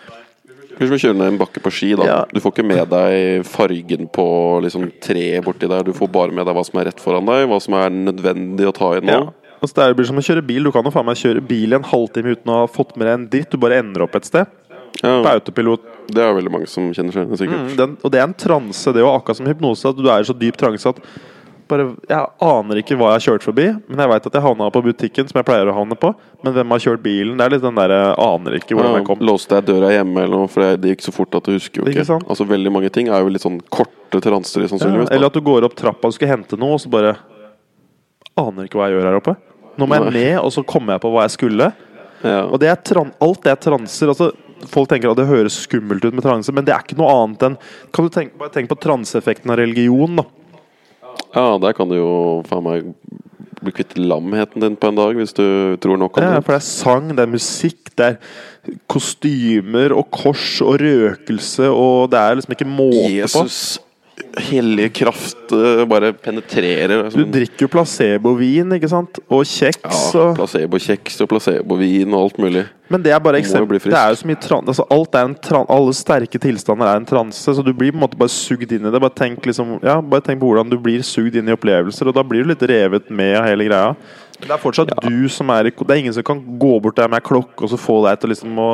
[0.80, 1.90] Det er som å kjøre ned en bakke på ski.
[1.94, 2.24] da Ja.
[2.32, 4.26] Du får ikke med deg fargen på
[4.64, 5.84] liksom, treet borti der.
[5.84, 8.64] Du får bare med deg hva som er rett foran deg, hva som er nødvendig
[8.64, 9.12] å ta inn nå.
[9.12, 9.56] Ja.
[9.60, 10.64] Altså, det blir som å kjøre bil.
[10.64, 13.06] Du kan jo faen meg kjøre bil i en halvtime uten å ha fått med
[13.06, 13.50] deg en dritt.
[13.52, 14.46] Du bare ender opp et sted.
[15.00, 15.80] På autopilot.
[16.12, 17.60] det er veldig mange som kjenner seg igjen, sikkert.
[17.70, 19.20] Mm, den, og det er en transe, det òg.
[19.20, 19.92] Akkurat som hypnose.
[19.92, 20.98] At du er i så dyp transe at
[21.70, 24.68] bare, Jeg aner ikke hva jeg har kjørt forbi, men jeg veit at jeg havna
[24.74, 26.12] på butikken, som jeg pleier å havne på.
[26.44, 27.36] Men hvem har kjørt bilen?
[27.38, 29.24] Det er litt den der, jeg Aner ikke hvordan jeg kom.
[29.30, 31.88] låste jeg døra hjemme eller noe, for det gikk så fort at du husker jo
[31.88, 32.20] Ikke ikke.
[32.26, 35.10] Altså Veldig mange ting er jo litt sånn korte transer, sannsynligvis.
[35.10, 37.16] Ja, eller at du går opp trappa og skal hente noe, og så bare
[38.40, 39.36] Aner ikke hva jeg gjør her oppe.
[39.78, 41.70] Nå må jeg ned, og så kommer jeg på hva jeg skulle.
[42.24, 42.44] Ja.
[42.46, 44.10] Og det er alt det er transer.
[44.12, 44.30] Altså,
[44.70, 47.46] folk tenker at det høres skummelt ut med transe, men det er ikke noe annet
[47.48, 47.56] enn
[47.94, 50.26] Kan du tenke, bare tenke på transeeffekten av religion, da.
[51.34, 52.12] Ja, der kan du jo
[52.48, 52.92] faen meg
[53.60, 56.30] bli kvitt lamheten din på en dag, hvis du tror nok om det.
[56.32, 61.68] Ja, for det er sang, det er musikk, det er kostymer og kors og røkelse,
[61.68, 63.12] og det er liksom ikke måte på.
[63.18, 63.60] Jesus
[64.50, 67.06] hellige kraft eh, bare penetrerer.
[67.08, 69.20] Du Sånn, drikker jo placebovin, ikke sant?
[69.28, 69.80] Og kjeks
[70.14, 72.64] ja, og Placebokjeks og placebovin og alt mulig.
[72.90, 73.78] Men det er bare eksempel.
[73.82, 76.98] Det er jo så mye tran altså, alt er en tran Alle sterke tilstander er
[76.98, 79.02] en transe, så du blir på en måte bare sugd inn i det.
[79.02, 82.18] Bare tenk, liksom, ja, bare tenk på hvordan du blir sugd inn i opplevelser, og
[82.18, 83.94] da blir du litt revet med av hele greia.
[84.40, 87.08] Det er fortsatt du som er i Det er ingen som kan gå bort der
[87.12, 88.70] med ei klokke og så få deg til liksom å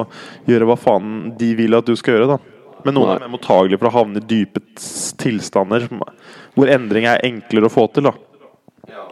[0.47, 2.56] gjøre hva faen de vil at du skal gjøre, da.
[2.87, 3.19] Men noen Nei.
[3.19, 4.63] er mer mottagelige for å havne i dype
[5.21, 5.89] tilstander
[6.57, 8.15] hvor endring er enklere å få til, da.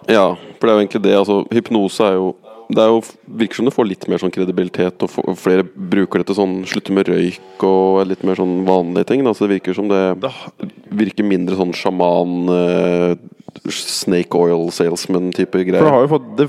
[0.09, 1.15] Ja, for det er jo egentlig det.
[1.19, 3.01] Altså, hypnose er jo det er jo,
[3.41, 6.95] virker som det får litt mer sånn kredibilitet, og flere bruker det til sånn slutte
[6.97, 9.25] med røyk og litt mer sånn vanlige ting.
[9.29, 10.01] Så det virker som det
[10.89, 13.17] virker mindre sånn sjaman, eh,
[13.69, 15.91] snake oil salesman-type For det greier.
[15.93, 16.49] har jo fått det,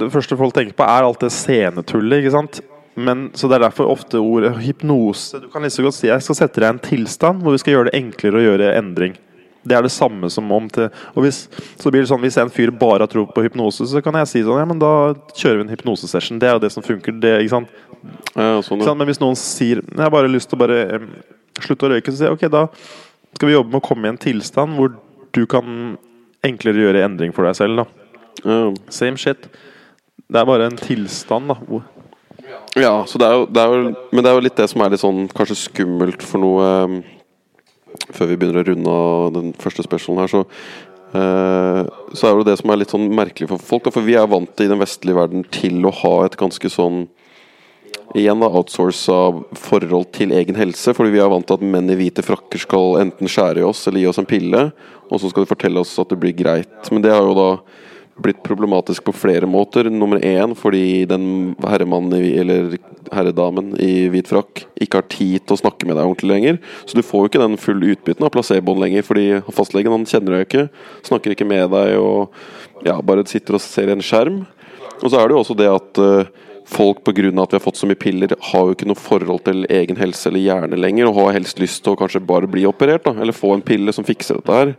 [0.00, 2.60] det første folk tenker på, er alt det scenetullet, ikke sant?
[2.96, 6.38] Men, så det er derfor ofte ordet hypnose Du kan liksom godt si jeg skal
[6.38, 9.18] sette deg i en tilstand hvor vi skal gjøre det enklere å gjøre endring.
[9.66, 11.42] Det er det samme som om til Og hvis,
[11.76, 14.30] så blir det sånn, hvis en fyr bare har tro på hypnose, så kan jeg
[14.30, 14.92] si sånn Ja, men da
[15.34, 16.40] kjører vi en hypnosesession.
[16.40, 17.16] Det er jo det som funker.
[17.20, 17.74] Det, ikke sant?
[18.36, 18.94] Ja, sånn, ja.
[18.94, 21.10] Men hvis noen sier Jeg har bare lyst til å bare um,
[21.64, 22.66] slutte å røyke, så sier jeg ok, da
[23.36, 24.94] skal vi jobbe med å komme i en tilstand hvor
[25.36, 25.96] du kan
[26.46, 27.82] enklere gjøre endring for deg selv.
[27.82, 27.86] da
[28.46, 28.60] Ja.
[28.92, 29.48] Same shit.
[30.26, 31.80] Det er bare en tilstand, da.
[32.76, 34.92] Ja, det er, jo, det er jo Men det er jo litt det som er
[34.92, 36.96] litt sånn kanskje skummelt for noe um,
[38.12, 40.42] Før vi begynner å runde av den første spesialen her, så
[41.16, 43.86] uh, Så er jo det som er litt sånn merkelig for folk.
[43.86, 47.06] Da, for vi er vant i den vestlige verden til å ha et ganske sånn
[48.16, 49.16] Igjen da, outsourca
[49.58, 50.92] forhold til egen helse.
[50.94, 53.82] Fordi vi er vant til at menn i hvite frakker skal enten skjære i oss
[53.88, 54.62] eller gi oss en pille.
[55.10, 56.92] Og så skal de fortelle oss at det blir greit.
[56.92, 57.48] Men det har jo da
[58.22, 59.90] blitt problematisk på flere måter.
[59.92, 62.78] Nummer én fordi den herremannen eller
[63.12, 66.60] herredamen i hvit frakk ikke har tid til å snakke med deg ordentlig lenger.
[66.88, 70.38] Så du får jo ikke den fulle utbytten av placeboen lenger, fordi fastlegen han kjenner
[70.38, 70.66] deg ikke,
[71.08, 72.32] snakker ikke med deg og
[72.86, 74.42] ja, bare sitter og ser i en skjerm.
[75.02, 77.28] Og så er det jo også det at eh, folk pga.
[77.42, 80.28] at vi har fått så mye piller, har jo ikke noe forhold til egen helse
[80.30, 83.36] eller hjerne lenger, og har helst lyst til å kanskje bare bli operert, da, eller
[83.36, 84.74] få en pille som fikser dette her.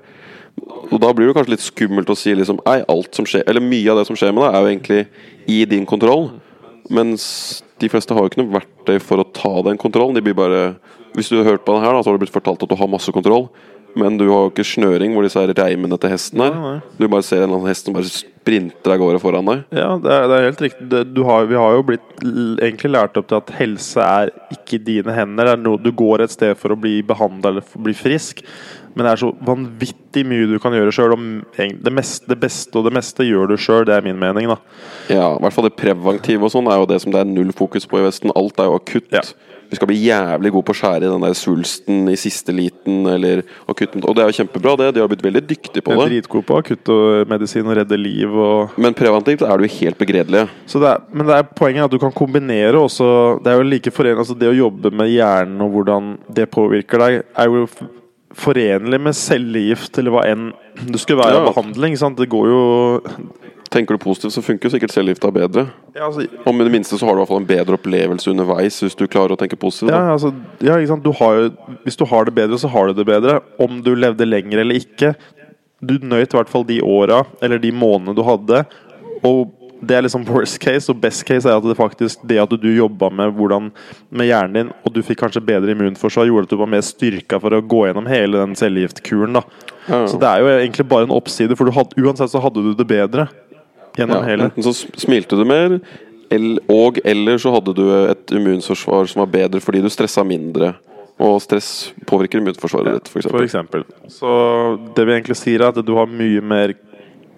[0.65, 3.63] Og da blir det kanskje litt skummelt å si liksom Nei, alt som skjer Eller
[3.63, 5.01] mye av det som skjer med deg, er jo egentlig
[5.47, 6.29] i din kontroll.
[6.89, 7.23] Mens
[7.81, 10.15] de fleste har jo ikke noe verktøy for å ta den kontrollen.
[10.17, 10.77] De blir bare
[11.15, 12.77] Hvis du har hørt på den her, da, så har du blitt fortalt at du
[12.79, 13.49] har masse kontroll.
[13.97, 16.81] Men du har jo ikke snøring hvor disse reimene til hesten er.
[16.99, 19.63] Du bare ser en eller annen hest som bare sprinter av gårde foran deg.
[19.73, 21.01] Ja, det er, det er helt riktig.
[21.15, 25.15] Du har, vi har jo blitt egentlig lært opp til at helse er ikke dine
[25.17, 25.49] hender.
[25.49, 28.43] Det er noe, du går et sted for å bli behandla eller bli frisk.
[28.97, 31.13] Men det er så vanvittig mye du kan gjøre sjøl.
[31.55, 34.47] Det, meste- det beste og det meste gjør du sjøl, det er min mening.
[34.49, 34.57] da
[35.13, 37.53] Ja, i hvert fall det preventive og sånn er jo det som det er null
[37.53, 38.33] fokus på i Vesten.
[38.35, 39.11] Alt er jo akutt.
[39.13, 39.21] Ja.
[39.69, 43.01] vi skal bli jævlig gode på å skjære i den der svulsten i siste liten,
[43.11, 43.99] eller akutten.
[44.07, 44.93] Og det er jo kjempebra, det.
[44.95, 46.13] De har blitt veldig dyktige på Jeg er det.
[46.23, 50.45] dritgod på akuttmedisin og redde liv og Men preventivt er du helt begredelig.
[50.71, 53.57] Så det er, men det er poenget er at du kan kombinere også Det er
[53.59, 57.51] jo like forenlig altså Det å jobbe med hjernen og hvordan det påvirker deg, er
[57.51, 57.67] jo
[58.36, 60.49] forenlig med cellegift eller hva enn
[60.88, 61.51] det skulle være av Ja.
[61.53, 61.97] behandling.
[61.97, 62.17] Sant?
[62.17, 63.01] Det går jo
[63.69, 65.67] Tenker du positivt, så funker jo sikkert cellegifta bedre.
[65.93, 68.30] ja, altså, Og med det minste så har du i hvert fall en bedre opplevelse
[68.32, 69.91] underveis, hvis du klarer å tenke positivt.
[69.91, 71.03] ja, altså, ja, ikke sant?
[71.03, 71.49] Du har
[71.84, 73.41] hvis du har det bedre, så har du det bedre.
[73.59, 75.15] Om du levde lenger eller ikke.
[75.84, 78.65] Du nøyt i hvert fall de åra eller de månedene du hadde.
[79.25, 79.51] Og
[79.82, 82.67] det er liksom worst case, og best case er at det faktisk det at du
[82.73, 83.69] jobba med hvordan
[84.09, 87.39] med hjernen din, og du fikk kanskje bedre immunforsvar, gjorde at du var mer styrka
[87.43, 89.38] for å gå gjennom hele den cellegiftkuren.
[89.38, 89.43] da.
[89.88, 90.01] Ja.
[90.09, 92.73] Så det er jo egentlig bare en oppside, for du hadde, uansett så hadde du
[92.73, 93.28] det bedre
[93.97, 94.49] gjennom Ja, hele.
[94.49, 95.80] enten så smilte du mer,
[96.67, 100.73] og eller så hadde du et immunforsvar som var bedre fordi du stressa mindre.
[101.17, 103.55] Og stress påvirker immunforsvaret ditt, f.eks.
[104.19, 104.34] Så
[104.93, 106.75] det vi egentlig sier, er at du har mye mer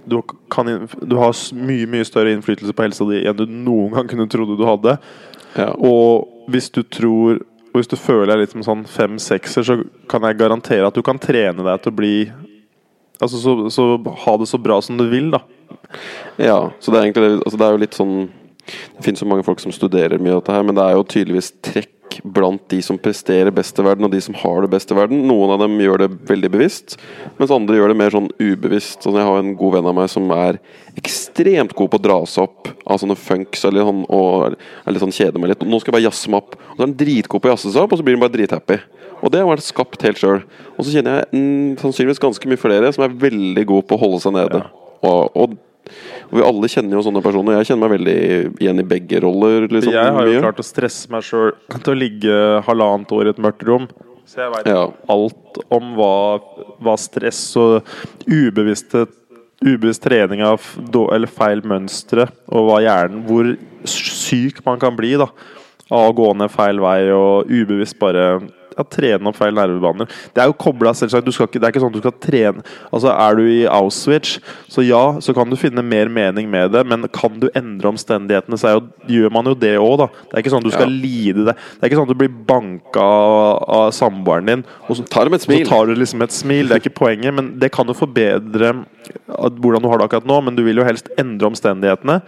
[0.09, 0.19] du,
[0.51, 0.69] kan,
[1.01, 4.57] du har mye mye større innflytelse på helsa di enn du noen gang kunne trodde
[4.59, 4.97] du hadde.
[5.55, 5.71] Ja.
[5.75, 9.75] Og hvis du tror og Hvis du føler deg litt som sånn fem-sekser, så
[10.09, 12.13] kan jeg garantere at du kan trene deg til å bli
[13.21, 13.83] Altså så, så
[14.23, 15.41] ha det så bra som du vil, da.
[16.39, 16.71] ja.
[16.79, 18.15] Så det er egentlig altså det er jo litt sånn
[18.97, 21.07] Det finnes jo mange folk som studerer mye av dette her, men det er jo
[21.07, 24.91] tydeligvis trekk blant de som presterer best i verden, og de som har det best
[24.91, 25.21] i verden.
[25.29, 26.97] Noen av dem gjør det veldig bevisst,
[27.37, 29.03] mens andre gjør det mer sånn ubevisst.
[29.05, 30.59] Sånn, jeg har en god venn av meg som er
[30.99, 35.05] ekstremt god på å dra seg opp av sånne funks eller sånn, og er litt
[35.05, 35.67] sånn kjeder meg litt.
[35.67, 36.57] Nå skal jeg bare jazze meg opp.
[36.57, 38.35] Og så er han dritgod på å jazze seg opp, og så blir han bare
[38.35, 38.81] drithappy.
[39.19, 40.43] Og det har vært skapt helt sjøl.
[40.77, 44.03] Og så kjenner jeg mm, sannsynligvis ganske mye flere som er veldig gode på å
[44.03, 44.63] holde seg nede.
[45.03, 45.57] Og, og, og
[46.31, 47.57] vi alle kjenner jo sånne personer.
[47.59, 48.17] Jeg kjenner meg veldig
[48.61, 49.67] igjen i begge roller.
[49.67, 50.41] Liksom, Jeg har jo mye.
[50.45, 53.87] klart å stresse meg sjøl til å ligge halvannet år i et mørkt rom.
[54.29, 54.83] Så jeg veit Ja.
[55.09, 56.39] alt om hva,
[56.81, 57.81] hva stress og
[58.27, 59.07] ubevisste
[59.59, 60.61] Ubevisst trening av
[61.11, 65.27] eller feil mønstre, og hva hjernen Hvor syk man kan bli da
[65.91, 68.39] av å gå ned feil vei og ubevisst bare
[68.79, 70.09] ja, trene opp feil nervebaner.
[70.33, 71.27] Det er jo kobla, selvsagt.
[71.27, 73.67] Du skal ikke, det er ikke sånn at du skal trene Altså, Er du i
[73.69, 74.37] Auschwitz,
[74.71, 78.59] så ja, så kan du finne mer mening med det, men kan du endre omstendighetene,
[78.59, 80.09] så jo, gjør man jo det òg, da.
[80.29, 81.01] Det er ikke sånn at du skal Ja.
[81.05, 81.55] lide det.
[81.55, 85.41] Det er ikke sånn at du blir banka av, samboeren din, og så, tar, et
[85.41, 86.69] så tar du liksom et smil.
[86.69, 88.73] Det er ikke poenget, men det kan jo forbedre
[89.27, 92.21] hvordan du har det akkurat nå, men du vil jo helst endre omstendighetene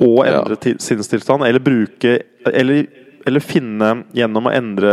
[0.00, 0.74] og endre ja.
[0.80, 2.86] sinnstilstand, eller bruke Eller,
[3.26, 4.92] eller finne gjennom å endre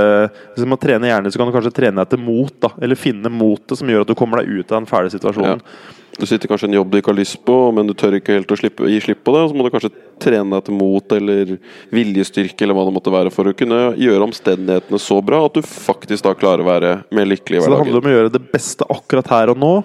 [0.53, 2.73] Hvis du må trene hjernen, så kan du kanskje trene deg til mot, da.
[2.81, 5.63] Eller finne motet som gjør at du kommer deg ut av den fæle situasjonen.
[6.17, 8.39] Du sitter kanskje i en jobb du ikke har lyst på, men du tør ikke
[8.39, 9.43] helt å slippe, gi slipp på det.
[9.49, 9.91] Så må du kanskje
[10.23, 11.51] trene deg til mot eller
[11.93, 15.61] viljestyrke eller hva det måtte være, for å kunne gjøre omstendighetene så bra at du
[15.67, 18.43] faktisk da klarer å være mer lykkelig i Så det handler om å gjøre det
[18.49, 19.75] beste akkurat her og nå.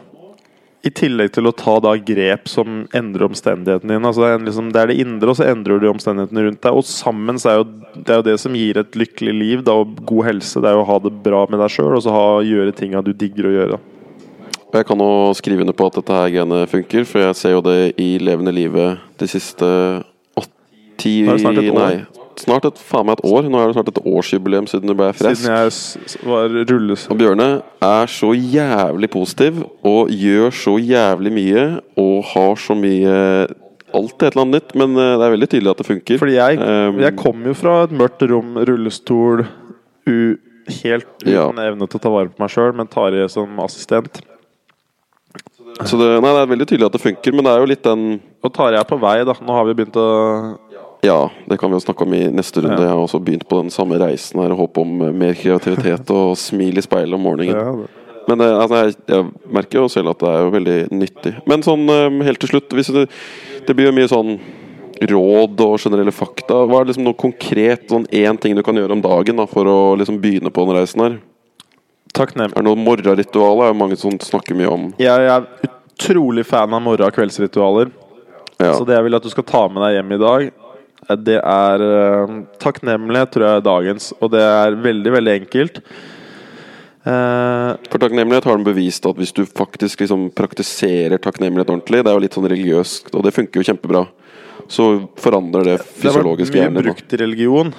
[0.83, 4.09] I tillegg til å ta da grep som endrer omstendighetene dine.
[4.09, 6.79] Altså det, er liksom, det er det indre, og så endrer du omstendighetene rundt deg.
[6.79, 9.77] Og sammen så er jo det, er jo det som gir et lykkelig liv da,
[9.85, 10.59] og god helse.
[10.59, 13.05] Det er jo å ha det bra med deg sjøl, og så ha, gjøre tinga
[13.07, 13.81] du digger å gjøre.
[14.73, 17.63] Jeg kan jo skrive under på at dette her genet funker, for jeg ser jo
[17.67, 19.69] det i levende livet de siste
[20.41, 22.73] åtti Nei snart et år.
[22.73, 23.49] Snart et, faen meg et år.
[23.51, 25.43] Nå er det snart et årsjubileum siden du ble frisk.
[25.43, 27.07] Siden jeg var rulles...
[27.13, 27.49] Og Bjørne
[27.83, 31.67] er så jævlig positiv og gjør så jævlig mye
[32.01, 33.19] og har så mye
[33.93, 36.17] Alltid et eller annet nytt, men eh, det er veldig tydelig at det funker.
[36.23, 39.43] Fordi jeg, Um, jeg kom jo fra et mørkt rom, rullestol,
[40.09, 40.15] u,
[40.81, 41.45] helt uten Ja.
[41.67, 44.23] evne til å ta vare på meg sjøl, tar Tarjei som assistent.
[45.85, 47.85] Så det, nei, det er veldig tydelig at det funker, men det er jo litt
[47.85, 49.35] den Og Tarjei er på vei, da.
[49.41, 50.09] Nå har vi begynt å
[51.03, 52.79] Ja, det kan vi jo snakke om i neste runde.
[52.79, 56.79] Jeg har også begynt på den samme reisen her håp om mer kreativitet og smil
[56.79, 57.57] i speilet om morgenen.
[57.59, 57.89] det-
[58.29, 61.33] Men eh, altså, jeg, jeg merker jo selv at det er jo veldig nyttig.
[61.45, 63.09] Men sånn eh, helt til slutt det,
[63.67, 64.39] det blir jo mye sånn
[65.11, 66.61] råd og generelle fakta.
[66.71, 69.65] Hva er liksom noe konkret, sånn én ting du kan gjøre om dagen da, for
[69.67, 71.19] å liksom begynne på den reisen her?
[72.15, 72.55] Takknemlig.
[72.55, 73.65] Er det noe morgenritual?
[73.65, 74.95] Er jo mange som snakker mye om.
[75.03, 77.91] Jeg er utrolig fan av morgen- og kveldsritualer.
[78.61, 78.75] Ja.
[78.79, 80.53] Så det jeg vil at du skal ta med deg hjem i dag,
[81.23, 84.13] det er eh, takknemlighet, tror jeg er dagens.
[84.23, 85.81] Og det er veldig, veldig enkelt.
[87.03, 92.13] Eh, For takknemlighet har de bevist at hvis du faktisk liksom praktiserer takknemlighet ordentlig, det
[92.13, 94.05] er jo litt sånn religiøst, og det funker jo kjempebra,
[94.71, 94.87] så
[95.19, 97.73] forandrer det det har vært fysiologisk mye brukt i religion,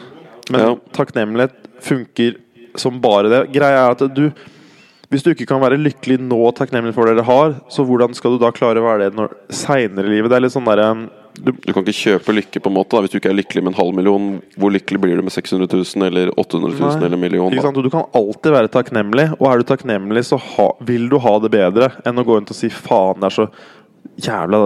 [0.52, 0.76] men Ja.
[0.92, 2.36] takknemlighet funker
[2.76, 3.52] som bare det.
[3.54, 4.26] Greia er at du
[5.14, 8.16] Hvis du ikke kan være lykkelig nå og takknemlig for det dere har, så hvordan
[8.18, 10.32] skal du da klare å være det når seinere i livet?
[10.32, 10.82] Det er litt sånn der,
[11.38, 13.04] du, Du kan ikke kjøpe lykke på en måte da.
[13.06, 14.26] Hvis du ikke er lykkelig med en halv million,
[14.58, 16.98] hvor lykkelig blir du med 600 000 eller 800 000 Nei.
[16.98, 17.54] eller en million?
[17.54, 17.86] ikke Da?
[17.86, 21.54] Du kan alltid være takknemlig, og er du takknemlig, så ha, vil du ha det
[21.54, 23.50] bedre enn å gå rundt og si 'faen, det er så
[24.20, 24.60] jævla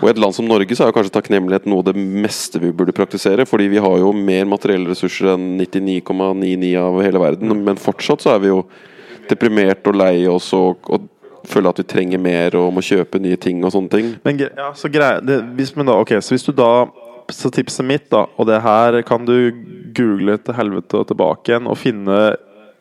[0.00, 2.60] Og i et land som Norge så er jo kanskje takknemlighet noe av det meste
[2.62, 3.46] vi burde praktisere.
[3.48, 7.64] Fordi vi har jo mer materielle ressurser enn 99,99 av hele verden.
[7.64, 8.64] Men fortsatt så er vi jo
[9.30, 11.08] deprimert og lei oss og, og
[11.48, 14.12] føler at vi trenger mer og må kjøpe nye ting og sånne ting.
[14.24, 16.86] Men ja, så grei, det, hvis, da, okay, så hvis du da
[17.32, 19.48] Så tipset mitt, da, og det her kan du
[19.96, 22.18] google til helvete og tilbake igjen og finne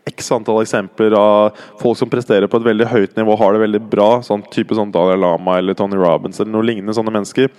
[0.04, 3.82] x antall eksempler av folk som presterer på et veldig høyt nivå, har det veldig
[3.88, 4.10] bra.
[4.20, 7.54] Sånn type sånn Dalai Lama eller Tony Robins eller noe lignende sånne mennesker.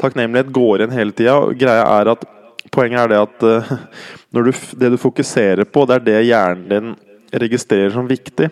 [0.00, 1.36] Takknemlighet går igjen hele tida.
[1.52, 2.30] Greia er at
[2.72, 3.42] Poenget er det at
[4.32, 6.92] når du, det du fokuserer på, det er det hjernen din
[7.32, 8.50] registrerer som viktig.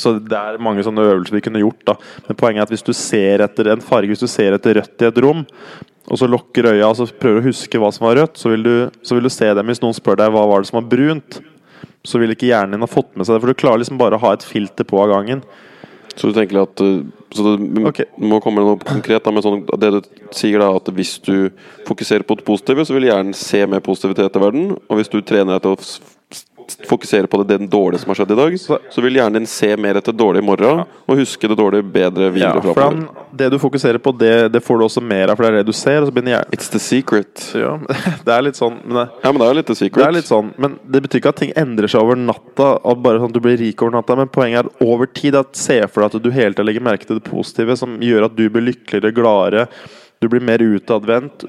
[0.00, 1.82] Så det er mange sånne øvelser vi kunne gjort.
[1.86, 1.96] da
[2.28, 5.04] Men poenget er at hvis du ser etter en farge, hvis du ser etter rødt
[5.04, 5.42] i et rom,
[6.10, 8.64] og så lukker øya og så prøver å huske hva som var rødt, så vil,
[8.66, 8.76] du,
[9.06, 11.42] så vil du se dem hvis noen spør deg hva var det som var brunt.
[12.02, 14.18] Så vil ikke hjernen din ha fått med seg det, for du klarer liksom bare
[14.18, 15.44] å ha et filter på av gangen.
[16.16, 18.08] Så du tenker at uh, Så det okay.
[18.20, 19.22] må komme noe konkret.
[19.24, 20.00] Da, med sånn, det du
[20.36, 21.48] sier da, at hvis du
[21.86, 24.74] fokuserer på det positive, så vil hjernen se mer positivitet i verden.
[24.88, 25.86] Og hvis du trener deg til å
[26.88, 29.76] fokusere på det, det dårlige som har skjedd i dag, Så- vil hjernen din se
[29.76, 33.98] mer etter dårlig i morgen, og huske det dårlige bedre Ja, for det du fokuserer
[33.98, 36.02] på, det, det får du også mer av, for det er det du ser.
[36.52, 37.52] It's the secret.
[37.54, 37.78] ja,
[38.24, 40.28] Det er litt sånn men det, Ja, men det er litt the Det er litt
[40.28, 42.78] sånn, men det betyr ikke at ting endrer seg over natta.
[42.84, 45.34] At bare sånn at du blir rik over natta Men poenget er at over tid
[45.34, 48.26] at se for deg at du hele tiden legger merke til det positive, som gjør
[48.28, 49.66] at du blir lykkeligere, gladere.
[50.22, 51.42] Du blir mer utadvendt.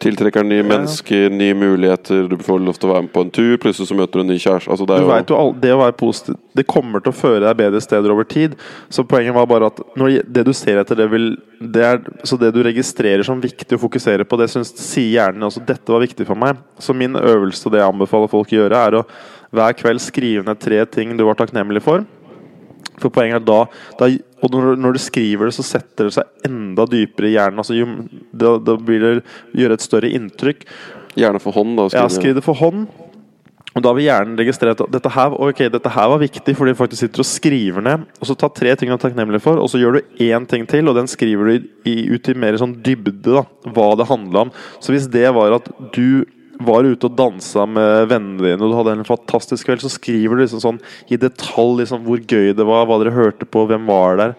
[0.00, 3.56] Tiltrekker nye mennesker, nye muligheter, du får lov til å være med på en tur,
[3.60, 4.70] plutselig så møter du en ny kjæreste.
[4.72, 7.58] Altså, det jo jo, all- det å være positiv Det kommer til å føre deg
[7.60, 8.54] bedre steder over tid.
[8.88, 12.38] Så poenget var bare at når det du ser etter, det vil det er, Så
[12.40, 16.00] det du registrerer som viktig å fokusere på, det synes, sier hjernen også dette var
[16.00, 16.56] viktig for meg.
[16.80, 19.04] Så min øvelse og det jeg anbefaler folk å gjøre, er å
[19.52, 22.04] hver kveld skrive ned tre ting du var takknemlig for.
[23.00, 23.60] For poenget er da,
[24.00, 27.60] da Og når, når du skriver det, så setter det seg enda dypere i hjernen.
[27.60, 27.86] Altså, jo,
[28.32, 29.12] da, da blir det
[29.52, 30.64] gjøre et større inntrykk.
[31.18, 31.76] gjerne for hånd.
[31.76, 32.86] da Ja, skriv det for hånd.
[33.70, 36.78] Og da vil hjernen registrere at dette her, okay, dette her var viktig, fordi du
[36.80, 38.08] faktisk sitter og skriver ned.
[38.18, 40.66] Og så ta tre ting du er takknemlig for, og så gjør du én ting
[40.70, 44.08] til, og den skriver du i, i, ut i mer sånn dybde, da, hva det
[44.10, 44.52] handla om.
[44.82, 46.26] Så hvis det var at du
[46.66, 50.36] var ute og dansa med vennene dine, og du hadde en fantastisk kveld, så skriver
[50.36, 50.80] du liksom sånn
[51.12, 54.36] i detalj liksom hvor gøy det var, hva dere hørte på, hvem var der.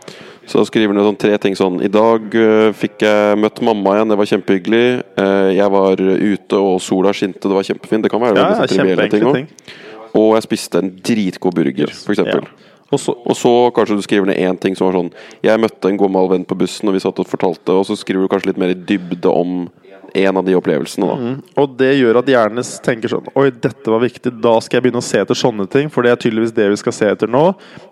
[0.50, 4.12] Så skriver du sånn tre ting sånn I dag uh, fikk jeg møtt mamma igjen,
[4.12, 4.86] det var kjempehyggelig.
[5.20, 8.08] Uh, jeg var ute, og sola skinte, det var kjempefint.
[8.08, 9.72] Det kan være Ja, veldig sånn trivielle ting òg.
[10.18, 12.50] Og jeg spiste en dritgod burger, eksempel.
[12.50, 12.72] Ja.
[12.92, 15.14] Og så, Og så kanskje du skriver ned én ting som var sånn
[15.46, 18.26] Jeg møtte en gammel venn på bussen, og vi satt og fortalte, og så skriver
[18.26, 19.70] du kanskje litt mer i dybde om
[20.14, 21.34] en av de opplevelsene, da.
[21.62, 25.02] Og det gjør at hjernen tenker sånn Oi, dette var viktig, da skal jeg begynne
[25.02, 25.92] å se etter sånne ting.
[25.94, 27.44] For det er tydeligvis det vi skal se etter nå.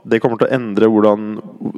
[0.03, 1.27] Det kommer til å endre hvordan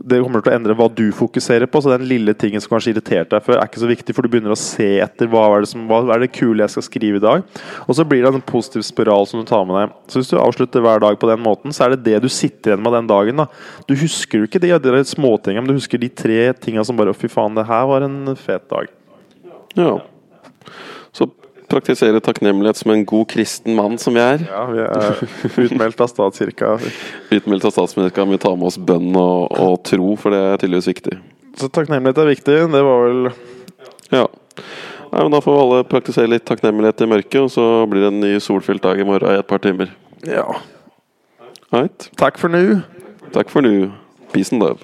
[0.08, 1.82] Det kommer til å endre hva du fokuserer på.
[1.84, 4.32] Så den lille tingen som kanskje irriterte deg før, er ikke så viktig, for du
[4.34, 7.22] begynner å se etter hva er det, som, hva er det kule jeg skal skrive
[7.22, 7.46] i dag.
[7.86, 9.98] Og så blir det en positiv spiral som du tar med deg.
[10.12, 12.74] Så hvis du avslutter hver dag på den måten, så er det det du sitter
[12.74, 13.44] igjen med den dagen.
[13.44, 13.48] da
[13.90, 17.14] Du husker jo ikke de, de småtingene, men du husker de tre tinga som bare
[17.14, 18.90] Å, Fy faen, det her var en fet dag.
[19.78, 20.00] Ja.
[21.16, 21.28] Så
[21.72, 24.44] praktisere takknemlighet som en god kristen mann som vi er.
[24.50, 25.22] Ja, vi er
[25.68, 26.76] utmeldt av statskirka.
[27.32, 30.62] Utmeldt av statskirka, men vi tar med oss bønn og, og tro, for det er
[30.62, 31.18] tydeligvis viktig.
[31.60, 32.58] Så takknemlighet er viktig.
[32.76, 33.32] Det var vel
[34.12, 34.26] Ja.
[35.12, 38.22] Nei, men Da får alle praktisere litt takknemlighet i mørket, og så blir det en
[38.24, 39.92] ny solfylt dag i morgen i et par timer.
[40.28, 40.46] Ja.
[41.72, 42.10] Right.
[42.20, 42.82] Takk for nå.
[43.36, 43.92] Takk for nå.
[44.32, 44.80] Peace and love.